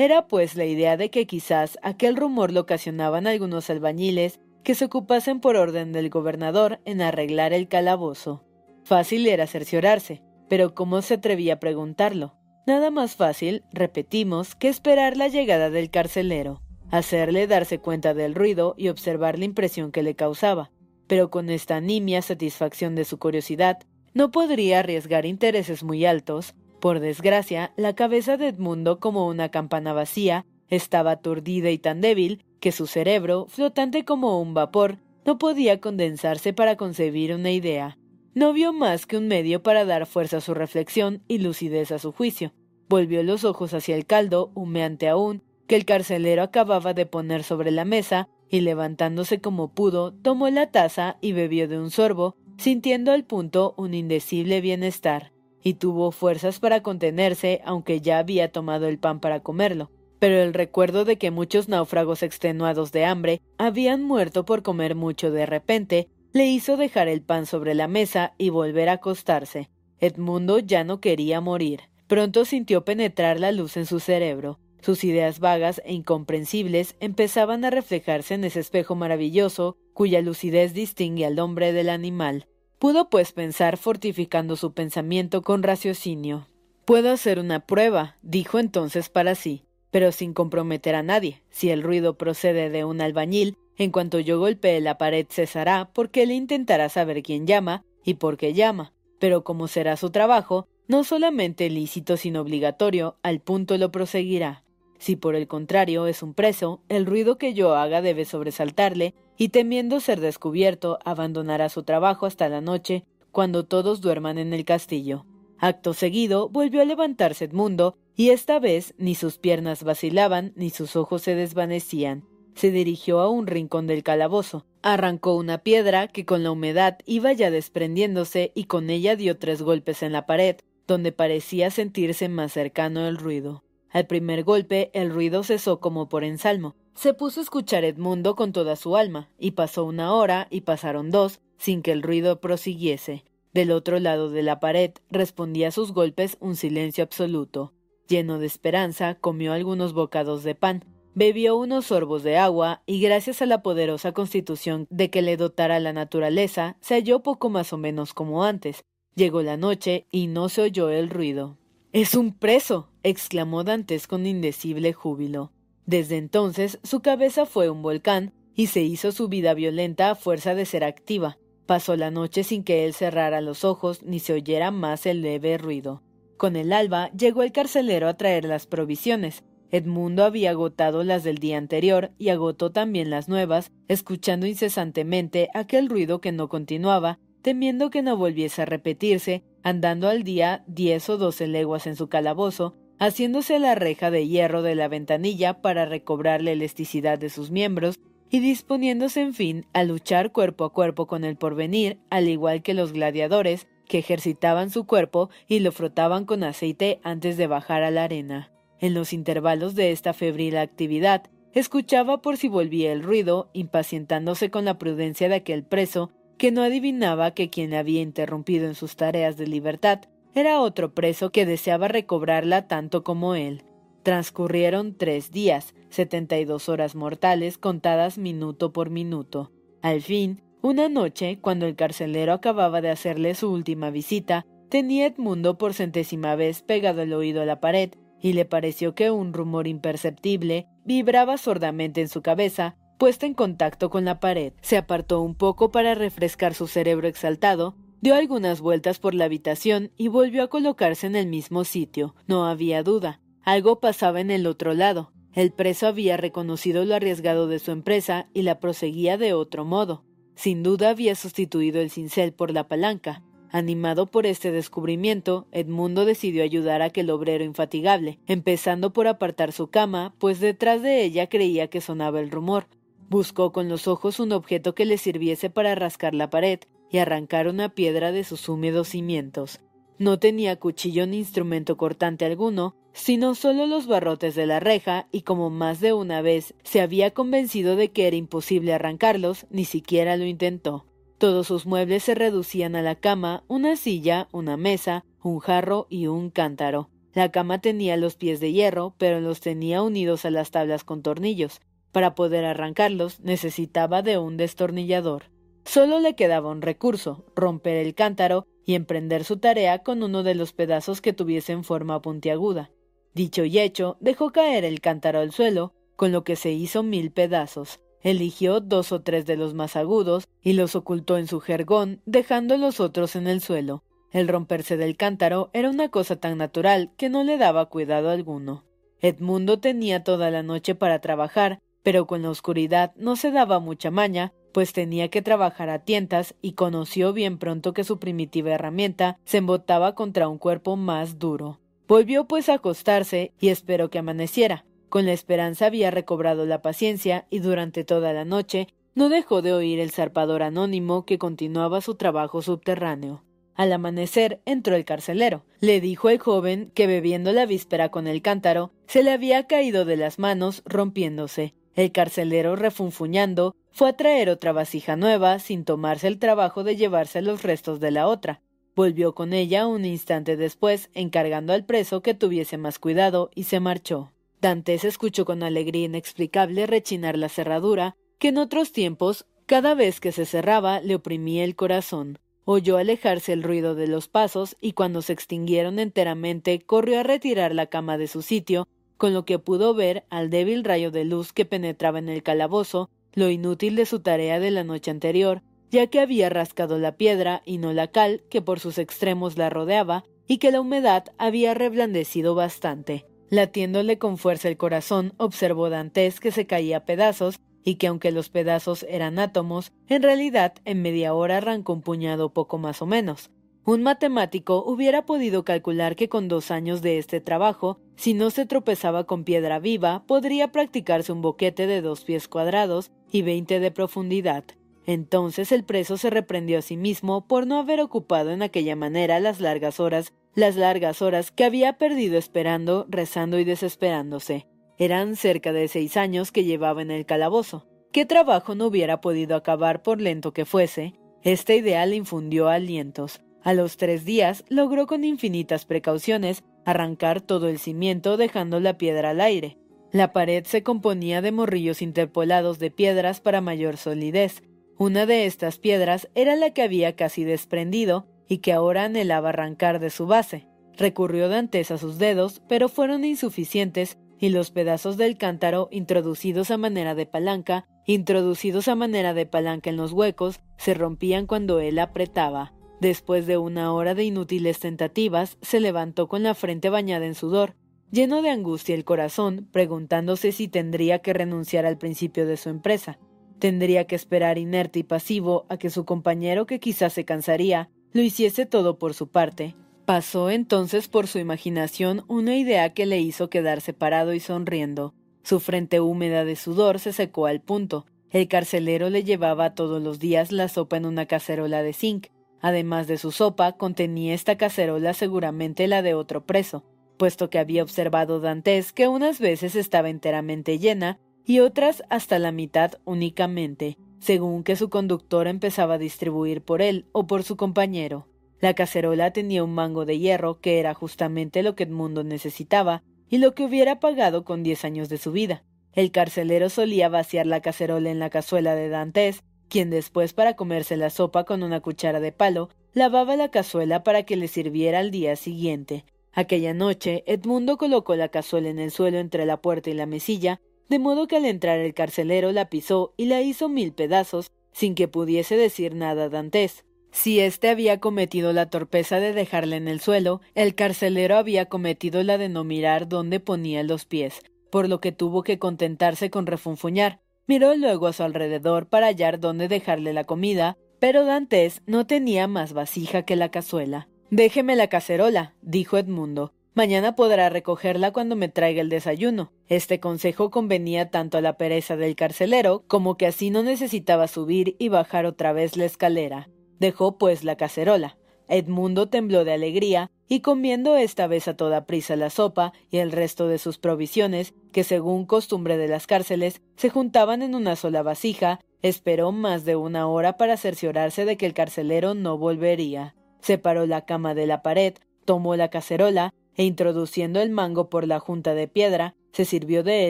[0.00, 4.86] Era pues la idea de que quizás aquel rumor lo ocasionaban algunos albañiles que se
[4.86, 8.42] ocupasen por orden del gobernador en arreglar el calabozo.
[8.82, 12.34] Fácil era cerciorarse, pero ¿cómo se atrevía a preguntarlo?
[12.66, 18.74] Nada más fácil, repetimos, que esperar la llegada del carcelero, hacerle darse cuenta del ruido
[18.78, 20.70] y observar la impresión que le causaba.
[21.08, 23.80] Pero con esta nimia satisfacción de su curiosidad,
[24.14, 29.92] no podría arriesgar intereses muy altos, por desgracia, la cabeza de Edmundo, como una campana
[29.92, 35.80] vacía, estaba aturdida y tan débil que su cerebro, flotante como un vapor, no podía
[35.80, 37.98] condensarse para concebir una idea.
[38.34, 41.98] No vio más que un medio para dar fuerza a su reflexión y lucidez a
[41.98, 42.52] su juicio.
[42.88, 47.70] Volvió los ojos hacia el caldo, humeante aún, que el carcelero acababa de poner sobre
[47.70, 53.12] la mesa, y levantándose como pudo, tomó la taza y bebió de un sorbo, sintiendo
[53.12, 55.32] al punto un indecible bienestar
[55.62, 59.90] y tuvo fuerzas para contenerse aunque ya había tomado el pan para comerlo.
[60.18, 65.30] Pero el recuerdo de que muchos náufragos extenuados de hambre habían muerto por comer mucho
[65.30, 69.70] de repente le hizo dejar el pan sobre la mesa y volver a acostarse.
[69.98, 71.80] Edmundo ya no quería morir.
[72.06, 74.58] Pronto sintió penetrar la luz en su cerebro.
[74.80, 81.26] Sus ideas vagas e incomprensibles empezaban a reflejarse en ese espejo maravilloso cuya lucidez distingue
[81.26, 82.46] al hombre del animal.
[82.80, 86.46] Pudo pues pensar fortificando su pensamiento con raciocinio.
[86.86, 91.42] Puedo hacer una prueba, dijo entonces para sí, pero sin comprometer a nadie.
[91.50, 96.22] Si el ruido procede de un albañil, en cuanto yo golpee la pared cesará porque
[96.22, 98.94] él intentará saber quién llama y por qué llama.
[99.18, 104.64] Pero como será su trabajo, no solamente lícito sino obligatorio, al punto lo proseguirá.
[105.00, 109.48] Si por el contrario es un preso, el ruido que yo haga debe sobresaltarle, y
[109.48, 115.24] temiendo ser descubierto, abandonará su trabajo hasta la noche, cuando todos duerman en el castillo.
[115.58, 120.94] Acto seguido volvió a levantarse Edmundo, y esta vez ni sus piernas vacilaban ni sus
[120.96, 122.24] ojos se desvanecían.
[122.54, 127.32] Se dirigió a un rincón del calabozo, arrancó una piedra que con la humedad iba
[127.32, 132.52] ya desprendiéndose y con ella dio tres golpes en la pared, donde parecía sentirse más
[132.52, 133.62] cercano el ruido.
[133.90, 136.76] Al primer golpe el ruido cesó como por ensalmo.
[136.94, 141.10] Se puso a escuchar Edmundo con toda su alma, y pasó una hora y pasaron
[141.10, 143.24] dos, sin que el ruido prosiguiese.
[143.52, 147.72] Del otro lado de la pared respondía a sus golpes un silencio absoluto.
[148.06, 150.84] Lleno de esperanza, comió algunos bocados de pan.
[151.14, 155.80] bebió unos sorbos de agua y gracias a la poderosa constitución de que le dotara
[155.80, 158.84] la naturaleza, se halló poco más o menos como antes.
[159.16, 161.58] Llegó la noche y no se oyó el ruido.
[161.92, 162.88] Es un preso.
[163.02, 165.50] exclamó Dantes con indecible júbilo.
[165.86, 170.54] Desde entonces su cabeza fue un volcán y se hizo su vida violenta a fuerza
[170.54, 171.38] de ser activa.
[171.66, 175.58] Pasó la noche sin que él cerrara los ojos ni se oyera más el leve
[175.58, 176.00] ruido.
[176.36, 179.42] Con el alba llegó el carcelero a traer las provisiones.
[179.72, 185.88] Edmundo había agotado las del día anterior y agotó también las nuevas, escuchando incesantemente aquel
[185.88, 191.16] ruido que no continuaba, temiendo que no volviese a repetirse, andando al día diez o
[191.16, 196.42] doce leguas en su calabozo, haciéndose la reja de hierro de la ventanilla para recobrar
[196.42, 197.98] la elasticidad de sus miembros
[198.30, 202.74] y disponiéndose en fin a luchar cuerpo a cuerpo con el porvenir, al igual que
[202.74, 207.90] los gladiadores, que ejercitaban su cuerpo y lo frotaban con aceite antes de bajar a
[207.90, 208.52] la arena.
[208.78, 214.64] En los intervalos de esta febril actividad, escuchaba por si volvía el ruido, impacientándose con
[214.64, 219.36] la prudencia de aquel preso, que no adivinaba que quien había interrumpido en sus tareas
[219.36, 220.00] de libertad
[220.34, 223.62] era otro preso que deseaba recobrarla tanto como él.
[224.04, 229.52] Transcurrieron tres días, setenta y dos horas mortales contadas minuto por minuto.
[229.82, 235.58] Al fin, una noche, cuando el carcelero acababa de hacerle su última visita, tenía Edmundo
[235.58, 239.66] por centésima vez pegado el oído a la pared, y le pareció que un rumor
[239.66, 244.52] imperceptible vibraba sordamente en su cabeza, puesta en contacto con la pared.
[244.60, 249.90] Se apartó un poco para refrescar su cerebro exaltado, dio algunas vueltas por la habitación
[249.96, 252.14] y volvió a colocarse en el mismo sitio.
[252.26, 253.22] No había duda.
[253.42, 255.12] Algo pasaba en el otro lado.
[255.32, 260.04] El preso había reconocido lo arriesgado de su empresa y la proseguía de otro modo.
[260.34, 263.22] Sin duda había sustituido el cincel por la palanca.
[263.50, 269.68] Animado por este descubrimiento, Edmundo decidió ayudar a aquel obrero infatigable, empezando por apartar su
[269.68, 272.66] cama, pues detrás de ella creía que sonaba el rumor.
[273.10, 277.48] Buscó con los ojos un objeto que le sirviese para rascar la pared y arrancar
[277.48, 279.60] una piedra de sus húmedos cimientos.
[279.98, 285.22] No tenía cuchillo ni instrumento cortante alguno, sino solo los barrotes de la reja, y
[285.22, 290.16] como más de una vez se había convencido de que era imposible arrancarlos, ni siquiera
[290.16, 290.86] lo intentó.
[291.18, 296.06] Todos sus muebles se reducían a la cama, una silla, una mesa, un jarro y
[296.06, 296.88] un cántaro.
[297.12, 301.02] La cama tenía los pies de hierro, pero los tenía unidos a las tablas con
[301.02, 301.60] tornillos.
[301.92, 305.24] Para poder arrancarlos necesitaba de un destornillador.
[305.64, 310.34] Solo le quedaba un recurso, romper el cántaro y emprender su tarea con uno de
[310.34, 312.70] los pedazos que tuviesen forma puntiaguda.
[313.14, 317.10] Dicho y hecho, dejó caer el cántaro al suelo, con lo que se hizo mil
[317.10, 317.80] pedazos.
[318.02, 322.56] Eligió dos o tres de los más agudos y los ocultó en su jergón, dejando
[322.56, 323.82] los otros en el suelo.
[324.10, 328.64] El romperse del cántaro era una cosa tan natural que no le daba cuidado alguno.
[329.00, 333.90] Edmundo tenía toda la noche para trabajar, pero con la oscuridad no se daba mucha
[333.90, 339.18] maña, pues tenía que trabajar a tientas y conoció bien pronto que su primitiva herramienta
[339.24, 341.60] se embotaba contra un cuerpo más duro.
[341.86, 344.64] Volvió pues a acostarse y esperó que amaneciera.
[344.88, 349.52] Con la esperanza había recobrado la paciencia y durante toda la noche no dejó de
[349.52, 353.22] oír el zarpador anónimo que continuaba su trabajo subterráneo.
[353.54, 355.44] Al amanecer entró el carcelero.
[355.60, 359.84] Le dijo el joven que bebiendo la víspera con el cántaro se le había caído
[359.84, 366.08] de las manos rompiéndose, el carcelero, refunfuñando, fue a traer otra vasija nueva, sin tomarse
[366.08, 368.40] el trabajo de llevarse los restos de la otra.
[368.74, 373.60] Volvió con ella un instante después, encargando al preso que tuviese más cuidado, y se
[373.60, 374.12] marchó.
[374.40, 380.12] Dantes escuchó con alegría inexplicable rechinar la cerradura, que en otros tiempos, cada vez que
[380.12, 382.18] se cerraba, le oprimía el corazón.
[382.44, 387.54] Oyó alejarse el ruido de los pasos y cuando se extinguieron enteramente corrió a retirar
[387.54, 388.66] la cama de su sitio
[389.00, 392.90] con lo que pudo ver al débil rayo de luz que penetraba en el calabozo,
[393.14, 395.40] lo inútil de su tarea de la noche anterior,
[395.70, 399.48] ya que había rascado la piedra y no la cal que por sus extremos la
[399.48, 403.06] rodeaba, y que la humedad había reblandecido bastante.
[403.30, 408.28] Latiéndole con fuerza el corazón, observó Dantes que se caía pedazos, y que aunque los
[408.28, 413.30] pedazos eran átomos, en realidad en media hora arrancó un puñado poco más o menos.
[413.64, 418.46] Un matemático hubiera podido calcular que con dos años de este trabajo, si no se
[418.46, 423.70] tropezaba con piedra viva, podría practicarse un boquete de dos pies cuadrados y veinte de
[423.70, 424.44] profundidad.
[424.86, 429.20] Entonces el preso se reprendió a sí mismo por no haber ocupado en aquella manera
[429.20, 434.46] las largas horas, las largas horas que había perdido esperando, rezando y desesperándose.
[434.78, 437.66] Eran cerca de seis años que llevaba en el calabozo.
[437.92, 440.94] ¿Qué trabajo no hubiera podido acabar por lento que fuese?
[441.22, 443.20] Esta idea le infundió alientos.
[443.42, 449.10] A los tres días logró con infinitas precauciones arrancar todo el cimiento dejando la piedra
[449.10, 449.56] al aire.
[449.92, 454.42] La pared se componía de morrillos interpolados de piedras para mayor solidez.
[454.78, 459.80] Una de estas piedras era la que había casi desprendido y que ahora anhelaba arrancar
[459.80, 460.46] de su base.
[460.76, 466.58] Recurrió Dantes a sus dedos, pero fueron insuficientes y los pedazos del cántaro, introducidos a
[466.58, 471.78] manera de palanca, introducidos a manera de palanca en los huecos, se rompían cuando él
[471.78, 472.52] apretaba.
[472.80, 477.54] Después de una hora de inútiles tentativas, se levantó con la frente bañada en sudor,
[477.90, 482.98] lleno de angustia el corazón, preguntándose si tendría que renunciar al principio de su empresa.
[483.38, 488.02] Tendría que esperar inerte y pasivo a que su compañero, que quizás se cansaría, lo
[488.02, 489.54] hiciese todo por su parte,
[489.90, 494.94] Pasó entonces por su imaginación una idea que le hizo quedar separado y sonriendo.
[495.24, 497.86] Su frente húmeda de sudor se secó al punto.
[498.10, 502.06] El carcelero le llevaba todos los días la sopa en una cacerola de zinc.
[502.40, 506.64] Además de su sopa, contenía esta cacerola seguramente la de otro preso,
[506.96, 512.32] puesto que había observado Dantes que unas veces estaba enteramente llena y otras hasta la
[512.32, 518.06] mitad únicamente, según que su conductor empezaba a distribuir por él o por su compañero.
[518.40, 523.18] La cacerola tenía un mango de hierro, que era justamente lo que Edmundo necesitaba, y
[523.18, 525.44] lo que hubiera pagado con diez años de su vida.
[525.72, 530.78] El carcelero solía vaciar la cacerola en la cazuela de Dantes, quien después para comerse
[530.78, 534.90] la sopa con una cuchara de palo, lavaba la cazuela para que le sirviera al
[534.90, 535.84] día siguiente.
[536.12, 540.40] Aquella noche, Edmundo colocó la cazuela en el suelo entre la puerta y la mesilla,
[540.68, 544.74] de modo que al entrar el carcelero la pisó y la hizo mil pedazos, sin
[544.74, 546.64] que pudiese decir nada Dantes.
[546.92, 552.02] Si éste había cometido la torpeza de dejarla en el suelo, el carcelero había cometido
[552.02, 554.20] la de no mirar dónde ponía los pies,
[554.50, 557.00] por lo que tuvo que contentarse con refunfuñar.
[557.30, 562.26] Miró luego a su alrededor para hallar dónde dejarle la comida, pero Dantes no tenía
[562.26, 563.86] más vasija que la cazuela.
[564.10, 566.32] Déjeme la cacerola, dijo Edmundo.
[566.54, 569.30] Mañana podrá recogerla cuando me traiga el desayuno.
[569.46, 574.56] Este consejo convenía tanto a la pereza del carcelero como que así no necesitaba subir
[574.58, 576.28] y bajar otra vez la escalera.
[576.58, 577.96] Dejó pues la cacerola.
[578.30, 582.92] Edmundo tembló de alegría, y comiendo esta vez a toda prisa la sopa y el
[582.92, 587.82] resto de sus provisiones, que según costumbre de las cárceles se juntaban en una sola
[587.82, 592.94] vasija, esperó más de una hora para cerciorarse de que el carcelero no volvería.
[593.20, 594.74] Separó la cama de la pared,
[595.04, 599.88] tomó la cacerola, e introduciendo el mango por la junta de piedra, se sirvió de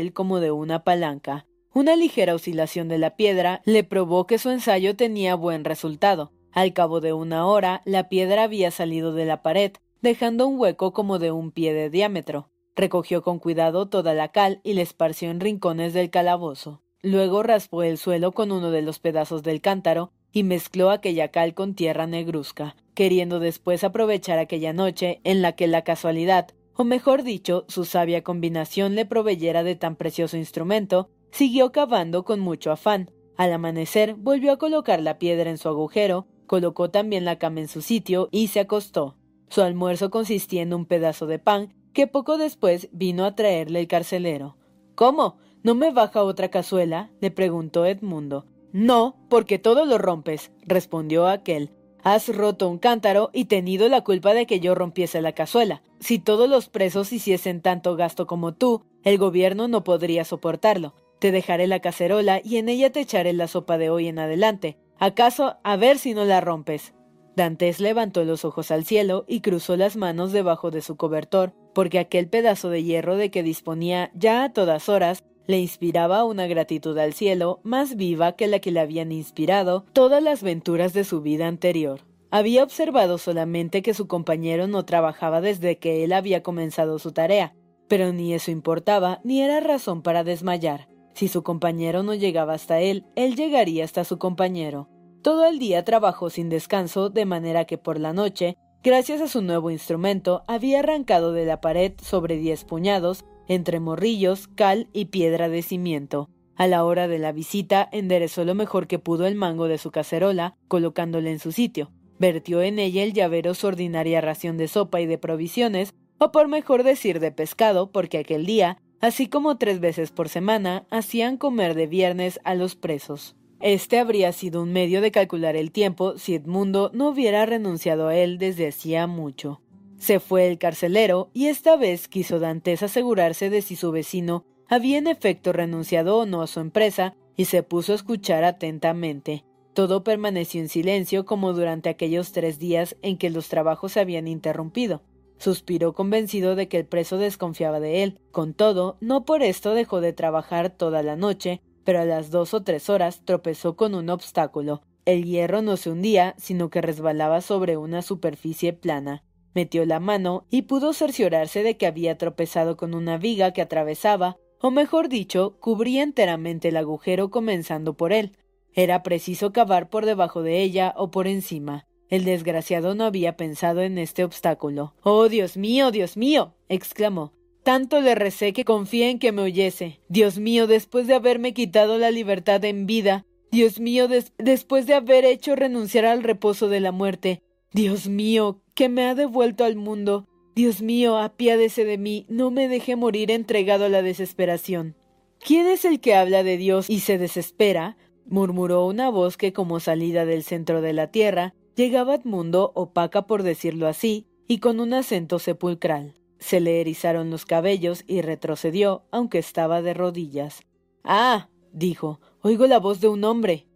[0.00, 1.46] él como de una palanca.
[1.72, 6.72] Una ligera oscilación de la piedra le probó que su ensayo tenía buen resultado, al
[6.72, 9.72] cabo de una hora, la piedra había salido de la pared,
[10.02, 12.50] dejando un hueco como de un pie de diámetro.
[12.74, 16.82] Recogió con cuidado toda la cal y la esparció en rincones del calabozo.
[17.02, 21.54] Luego raspó el suelo con uno de los pedazos del cántaro y mezcló aquella cal
[21.54, 27.22] con tierra negruzca, queriendo después aprovechar aquella noche en la que la casualidad, o mejor
[27.22, 33.10] dicho, su sabia combinación le proveyera de tan precioso instrumento, siguió cavando con mucho afán.
[33.36, 37.68] Al amanecer volvió a colocar la piedra en su agujero colocó también la cama en
[37.68, 39.14] su sitio y se acostó.
[39.50, 43.86] Su almuerzo consistía en un pedazo de pan que poco después vino a traerle el
[43.86, 44.56] carcelero.
[44.96, 45.38] ¿Cómo?
[45.62, 47.12] ¿No me baja otra cazuela?
[47.20, 48.46] le preguntó Edmundo.
[48.72, 51.70] No, porque todo lo rompes, respondió aquel.
[52.02, 55.84] Has roto un cántaro y tenido la culpa de que yo rompiese la cazuela.
[56.00, 60.94] Si todos los presos hiciesen tanto gasto como tú, el gobierno no podría soportarlo.
[61.20, 64.78] Te dejaré la cacerola y en ella te echaré la sopa de hoy en adelante.
[65.02, 66.92] ¿Acaso a ver si no la rompes?
[67.34, 71.98] Dantes levantó los ojos al cielo y cruzó las manos debajo de su cobertor, porque
[71.98, 76.98] aquel pedazo de hierro de que disponía ya a todas horas le inspiraba una gratitud
[76.98, 81.22] al cielo más viva que la que le habían inspirado todas las venturas de su
[81.22, 82.02] vida anterior.
[82.30, 87.54] Había observado solamente que su compañero no trabajaba desde que él había comenzado su tarea,
[87.88, 90.88] pero ni eso importaba ni era razón para desmayar.
[91.14, 94.88] Si su compañero no llegaba hasta él, él llegaría hasta su compañero.
[95.22, 99.42] Todo el día trabajó sin descanso, de manera que por la noche, gracias a su
[99.42, 105.48] nuevo instrumento, había arrancado de la pared sobre diez puñados, entre morrillos, cal y piedra
[105.48, 106.30] de cimiento.
[106.56, 109.90] A la hora de la visita, enderezó lo mejor que pudo el mango de su
[109.90, 111.90] cacerola, colocándole en su sitio.
[112.18, 116.48] Vertió en ella el llavero su ordinaria ración de sopa y de provisiones, o por
[116.48, 121.74] mejor decir de pescado, porque aquel día así como tres veces por semana hacían comer
[121.74, 123.36] de viernes a los presos.
[123.60, 128.16] Este habría sido un medio de calcular el tiempo si Edmundo no hubiera renunciado a
[128.16, 129.60] él desde hacía mucho.
[129.98, 134.96] Se fue el carcelero y esta vez quiso Dantes asegurarse de si su vecino había
[134.96, 139.44] en efecto renunciado o no a su empresa y se puso a escuchar atentamente.
[139.74, 144.26] Todo permaneció en silencio como durante aquellos tres días en que los trabajos se habían
[144.26, 145.02] interrumpido.
[145.40, 148.20] Suspiró convencido de que el preso desconfiaba de él.
[148.30, 152.52] Con todo, no por esto dejó de trabajar toda la noche, pero a las dos
[152.52, 154.82] o tres horas tropezó con un obstáculo.
[155.06, 159.24] El hierro no se hundía, sino que resbalaba sobre una superficie plana.
[159.54, 164.36] Metió la mano y pudo cerciorarse de que había tropezado con una viga que atravesaba,
[164.60, 168.36] o mejor dicho, cubría enteramente el agujero comenzando por él.
[168.74, 171.86] Era preciso cavar por debajo de ella o por encima.
[172.10, 174.94] El desgraciado no había pensado en este obstáculo.
[175.02, 176.54] Oh, Dios mío, Dios mío.
[176.68, 177.32] exclamó.
[177.62, 180.00] Tanto le recé que confié en que me oyese.
[180.08, 184.08] Dios mío, después de haberme quitado la libertad en vida, Dios mío,
[184.38, 187.42] después de haber hecho renunciar al reposo de la muerte,
[187.72, 192.68] Dios mío, que me ha devuelto al mundo, Dios mío, apiádese de mí, no me
[192.68, 194.96] deje morir entregado a la desesperación.
[195.38, 197.96] ¿Quién es el que habla de Dios y se desespera?
[198.26, 203.42] murmuró una voz que, como salida del centro de la tierra, Llegaba Edmundo, opaca por
[203.42, 206.14] decirlo así, y con un acento sepulcral.
[206.38, 210.62] Se le erizaron los cabellos y retrocedió, aunque estaba de rodillas.
[211.04, 213.66] Ah, dijo, oigo la voz de un hombre.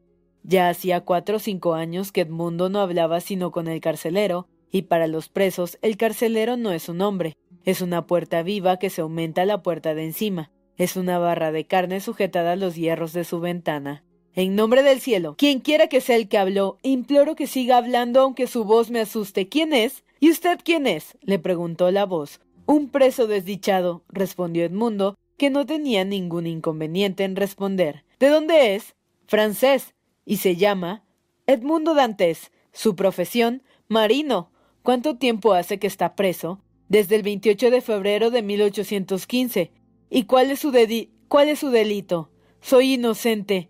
[0.43, 4.83] Ya hacía cuatro o cinco años que Edmundo no hablaba sino con el carcelero, y
[4.83, 9.03] para los presos el carcelero no es un hombre, es una puerta viva que se
[9.03, 13.13] aumenta a la puerta de encima, es una barra de carne sujetada a los hierros
[13.13, 14.05] de su ventana.
[14.37, 18.21] En nombre del cielo, quien quiera que sea el que habló, imploro que siga hablando
[18.21, 19.49] aunque su voz me asuste.
[19.49, 20.03] ¿Quién es?
[20.19, 21.17] ¿Y usted quién es?
[21.21, 22.41] le preguntó la voz.
[22.67, 28.05] Un preso desdichado, respondió Edmundo, que no tenía ningún inconveniente en responder.
[28.19, 28.97] ¿De dónde es?
[29.27, 29.95] Francés.
[30.25, 31.05] Y se llama
[31.47, 32.51] Edmundo Dantes.
[32.73, 34.51] Su profesión, marino.
[34.83, 36.61] ¿Cuánto tiempo hace que está preso?
[36.89, 39.71] Desde el 28 de febrero de 1815.
[40.11, 40.73] ¿Y cuál es su,
[41.29, 42.31] cuál es su delito?
[42.61, 43.69] Soy inocente.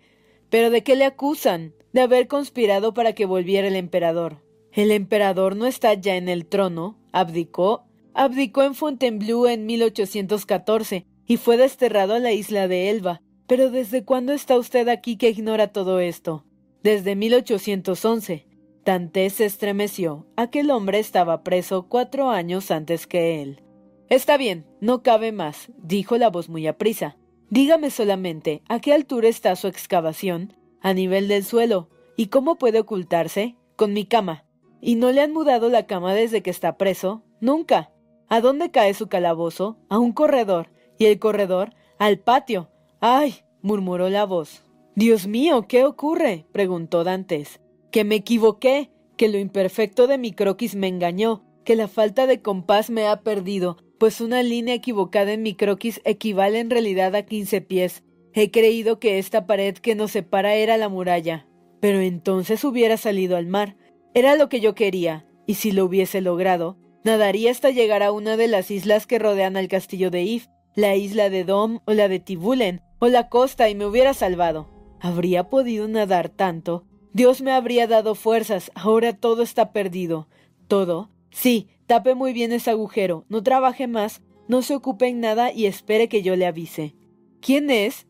[0.55, 1.75] ¿Pero de qué le acusan?
[1.93, 4.45] De haber conspirado para que volviera el emperador.
[4.71, 11.39] El emperador no está ya en el trono, abdicó, abdicó en Fontainebleau en 1814 y
[11.39, 13.21] fue desterrado a la isla de Elba.
[13.49, 16.45] Pero ¿desde cuándo está usted aquí que ignora todo esto?
[16.85, 18.47] Desde 1811.
[18.85, 20.29] Dantes se estremeció.
[20.37, 23.61] Aquel hombre estaba preso cuatro años antes que él.
[24.09, 27.17] Está bien, no cabe más, dijo la voz muy aprisa.
[27.51, 30.55] Dígame solamente, ¿a qué altura está su excavación?
[30.81, 31.89] A nivel del suelo.
[32.17, 33.57] ¿Y cómo puede ocultarse?
[33.77, 34.45] Con mi cama.
[34.81, 37.23] ¿Y no le han mudado la cama desde que está preso?
[37.41, 37.91] Nunca.
[38.29, 39.79] ¿A dónde cae su calabozo?
[39.89, 40.71] A un corredor.
[40.99, 41.75] ¿Y el corredor?
[41.99, 42.71] Al patio.
[43.01, 43.37] ¡Ay!
[43.63, 44.63] murmuró la voz.
[44.95, 46.47] Dios mío, ¿qué ocurre?
[46.53, 47.61] preguntó Dantes.
[47.91, 52.43] Que me equivoqué, que lo imperfecto de mi croquis me engañó, que la falta de
[52.43, 57.25] compás me ha perdido, pues una línea equivocada en mi croquis equivale en realidad a
[57.25, 58.03] quince pies.
[58.33, 61.47] He creído que esta pared que nos separa era la muralla.
[61.81, 63.77] Pero entonces hubiera salido al mar.
[64.15, 68.37] Era lo que yo quería, y si lo hubiese logrado, nadaría hasta llegar a una
[68.37, 72.09] de las islas que rodean al castillo de If, la isla de Dom o la
[72.09, 74.69] de Tibulen, o la costa, y me hubiera salvado.
[75.01, 76.85] ¿Habría podido nadar tanto?
[77.13, 80.29] Dios me habría dado fuerzas, ahora todo está perdido.
[80.67, 81.11] Todo.
[81.31, 85.67] Sí, Tape muy bien ese agujero, no trabaje más, no se ocupe en nada y
[85.67, 86.95] espere que yo le avise.
[87.41, 88.07] ¿Quién es?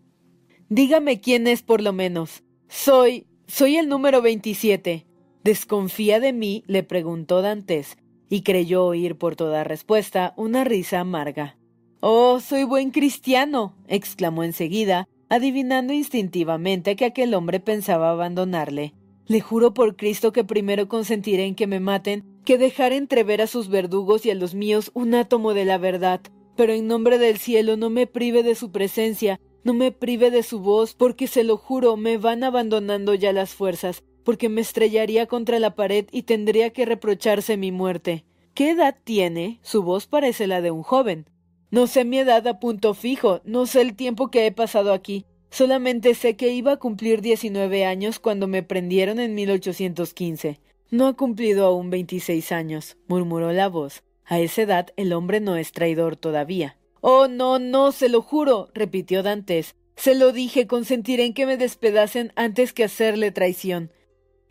[0.69, 2.43] Dígame quién es por lo menos.
[2.69, 3.27] Soy.
[3.47, 5.07] soy el número veintisiete.
[5.43, 6.65] ¿Desconfía de mí?
[6.67, 7.99] le preguntó Dantes,
[8.31, 11.57] y creyó oír por toda respuesta una risa amarga.
[12.01, 13.77] Oh, soy buen cristiano.
[13.87, 18.95] exclamó enseguida, adivinando instintivamente que aquel hombre pensaba abandonarle.
[19.27, 23.47] Le juro por Cristo que primero consentiré en que me maten que dejar entrever a
[23.47, 26.21] sus verdugos y a los míos un átomo de la verdad.
[26.57, 30.43] Pero en nombre del cielo no me prive de su presencia, no me prive de
[30.43, 35.27] su voz, porque se lo juro, me van abandonando ya las fuerzas, porque me estrellaría
[35.27, 38.25] contra la pared y tendría que reprocharse mi muerte.
[38.55, 39.59] ¿Qué edad tiene?
[39.63, 41.27] Su voz parece la de un joven.
[41.71, 45.25] No sé mi edad a punto fijo, no sé el tiempo que he pasado aquí.
[45.51, 50.61] Solamente sé que iba a cumplir diecinueve años cuando me prendieron en 1815.
[50.95, 54.05] No ha cumplido aún veintiséis años, murmuró la voz.
[54.27, 56.77] A esa edad el hombre no es traidor todavía.
[57.01, 59.75] Oh, no, no, se lo juro, repitió Dantes.
[59.97, 63.91] Se lo dije, consentiré en que me despedacen antes que hacerle traición.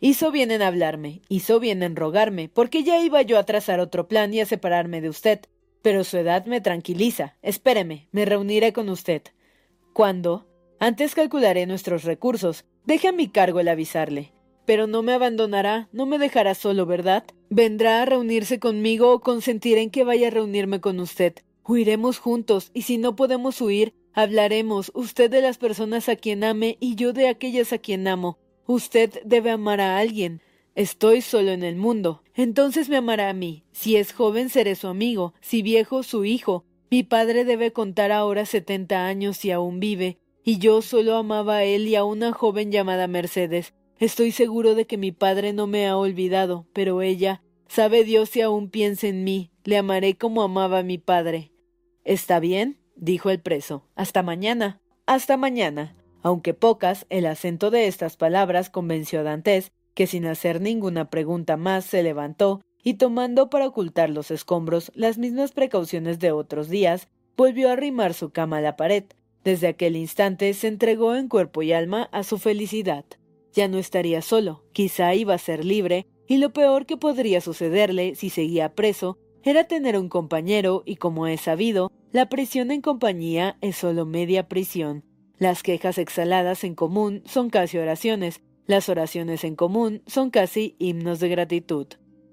[0.00, 4.06] Hizo bien en hablarme, hizo bien en rogarme, porque ya iba yo a trazar otro
[4.06, 5.40] plan y a separarme de usted.
[5.80, 7.38] Pero su edad me tranquiliza.
[7.40, 9.22] Espéreme, me reuniré con usted.
[9.94, 10.46] ¿Cuándo?
[10.78, 12.66] Antes calcularé nuestros recursos.
[12.84, 14.34] Deje a mi cargo el avisarle.
[14.64, 17.24] Pero no me abandonará, no me dejará solo, ¿verdad?
[17.50, 21.34] Vendrá a reunirse conmigo o consentirá en que vaya a reunirme con usted.
[21.66, 26.76] Huiremos juntos, y si no podemos huir, hablaremos, usted de las personas a quien ame
[26.80, 28.38] y yo de aquellas a quien amo.
[28.66, 30.40] Usted debe amar a alguien.
[30.74, 32.22] Estoy solo en el mundo.
[32.34, 33.64] Entonces me amará a mí.
[33.72, 35.34] Si es joven, seré su amigo.
[35.40, 36.64] Si viejo, su hijo.
[36.90, 40.18] Mi padre debe contar ahora setenta años y aún vive.
[40.42, 43.72] Y yo solo amaba a él y a una joven llamada Mercedes.
[44.04, 48.42] Estoy seguro de que mi padre no me ha olvidado, pero ella, sabe Dios si
[48.42, 49.50] aún piensa en mí.
[49.64, 51.52] Le amaré como amaba a mi padre.
[52.04, 53.88] Está bien, dijo el preso.
[53.94, 54.78] Hasta mañana.
[55.06, 55.96] Hasta mañana.
[56.22, 61.56] Aunque pocas, el acento de estas palabras convenció a Dantes, que sin hacer ninguna pregunta
[61.56, 67.08] más se levantó y tomando para ocultar los escombros las mismas precauciones de otros días,
[67.38, 69.04] volvió a arrimar su cama a la pared.
[69.44, 73.06] Desde aquel instante se entregó en cuerpo y alma a su felicidad.
[73.54, 78.16] Ya no estaría solo, quizá iba a ser libre, y lo peor que podría sucederle
[78.16, 83.56] si seguía preso era tener un compañero y como he sabido, la prisión en compañía
[83.60, 85.04] es solo media prisión.
[85.38, 91.20] Las quejas exhaladas en común son casi oraciones, las oraciones en común son casi himnos
[91.20, 91.86] de gratitud.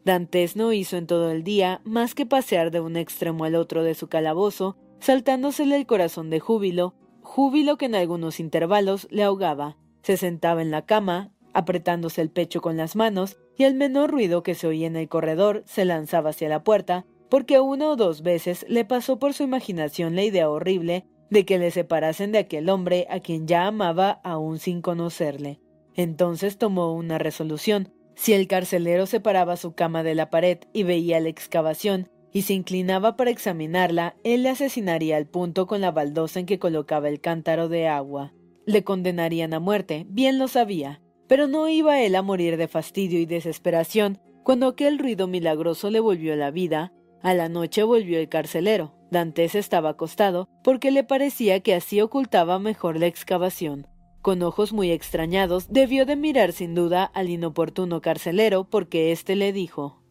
[0.06, 3.84] Dantes no hizo en todo el día más que pasear de un extremo al otro
[3.84, 9.78] de su calabozo, saltándosele el corazón de júbilo, júbilo que en algunos intervalos le ahogaba.
[10.02, 14.44] Se sentaba en la cama, apretándose el pecho con las manos, y el menor ruido
[14.44, 18.24] que se oía en el corredor se lanzaba hacia la puerta, porque una o dos
[18.24, 22.70] veces le pasó por su imaginación la idea horrible de que le separasen de aquel
[22.70, 25.60] hombre a quien ya amaba aún sin conocerle.
[25.96, 27.94] Entonces tomó una resolución.
[28.16, 32.54] Si el carcelero separaba su cama de la pared y veía la excavación, y se
[32.54, 37.20] inclinaba para examinarla, él le asesinaría al punto con la baldosa en que colocaba el
[37.20, 38.34] cántaro de agua.
[38.66, 43.20] Le condenarían a muerte, bien lo sabía, pero no iba él a morir de fastidio
[43.20, 46.94] y desesperación cuando aquel ruido milagroso le volvió la vida.
[47.22, 48.96] A la noche volvió el carcelero.
[49.12, 53.88] Dantes estaba acostado porque le parecía que así ocultaba mejor la excavación.
[54.22, 59.52] Con ojos muy extrañados, debió de mirar sin duda al inoportuno carcelero porque éste le
[59.52, 60.02] dijo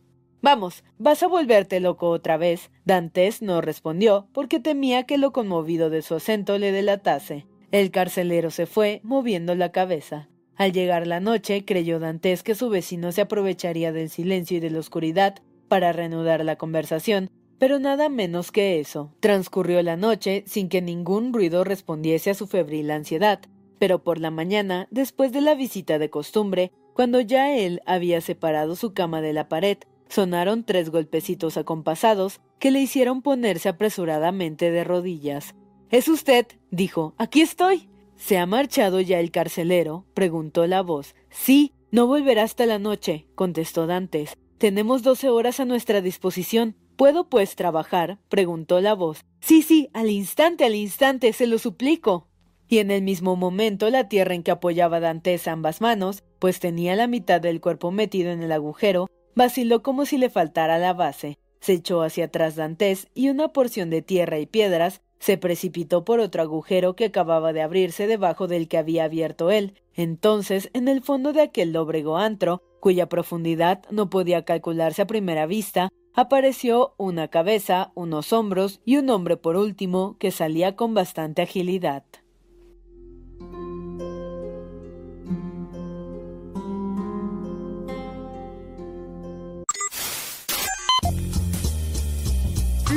[0.42, 2.70] Vamos, ¿vas a volverte loco otra vez?
[2.84, 7.46] Dantes no respondió porque temía que lo conmovido de su acento le delatase.
[7.72, 10.28] El carcelero se fue, moviendo la cabeza.
[10.56, 14.70] Al llegar la noche, creyó Dantes que su vecino se aprovecharía del silencio y de
[14.70, 15.36] la oscuridad
[15.68, 19.14] para reanudar la conversación, pero nada menos que eso.
[19.20, 23.40] Transcurrió la noche sin que ningún ruido respondiese a su febril ansiedad,
[23.78, 28.74] pero por la mañana, después de la visita de costumbre, cuando ya él había separado
[28.74, 34.82] su cama de la pared, sonaron tres golpecitos acompasados que le hicieron ponerse apresuradamente de
[34.82, 35.54] rodillas.
[35.90, 36.46] ¿Es usted?
[36.70, 37.14] dijo.
[37.18, 37.88] Aquí estoy.
[38.16, 40.06] ¿Se ha marchado ya el carcelero?
[40.14, 41.16] preguntó la voz.
[41.30, 44.36] Sí, no volverá hasta la noche, contestó Dantes.
[44.58, 46.76] Tenemos doce horas a nuestra disposición.
[46.94, 48.18] ¿Puedo, pues, trabajar?
[48.28, 49.24] preguntó la voz.
[49.40, 52.28] Sí, sí, al instante, al instante, se lo suplico.
[52.68, 56.94] Y en el mismo momento la tierra en que apoyaba Dantes ambas manos, pues tenía
[56.94, 61.40] la mitad del cuerpo metido en el agujero, vaciló como si le faltara la base.
[61.60, 66.18] Se echó hacia atrás Dantes y una porción de tierra y piedras se precipitó por
[66.18, 69.74] otro agujero que acababa de abrirse debajo del que había abierto él.
[69.94, 75.46] Entonces, en el fondo de aquel lóbrego antro, cuya profundidad no podía calcularse a primera
[75.46, 81.42] vista, apareció una cabeza, unos hombros y un hombre por último que salía con bastante
[81.42, 82.04] agilidad.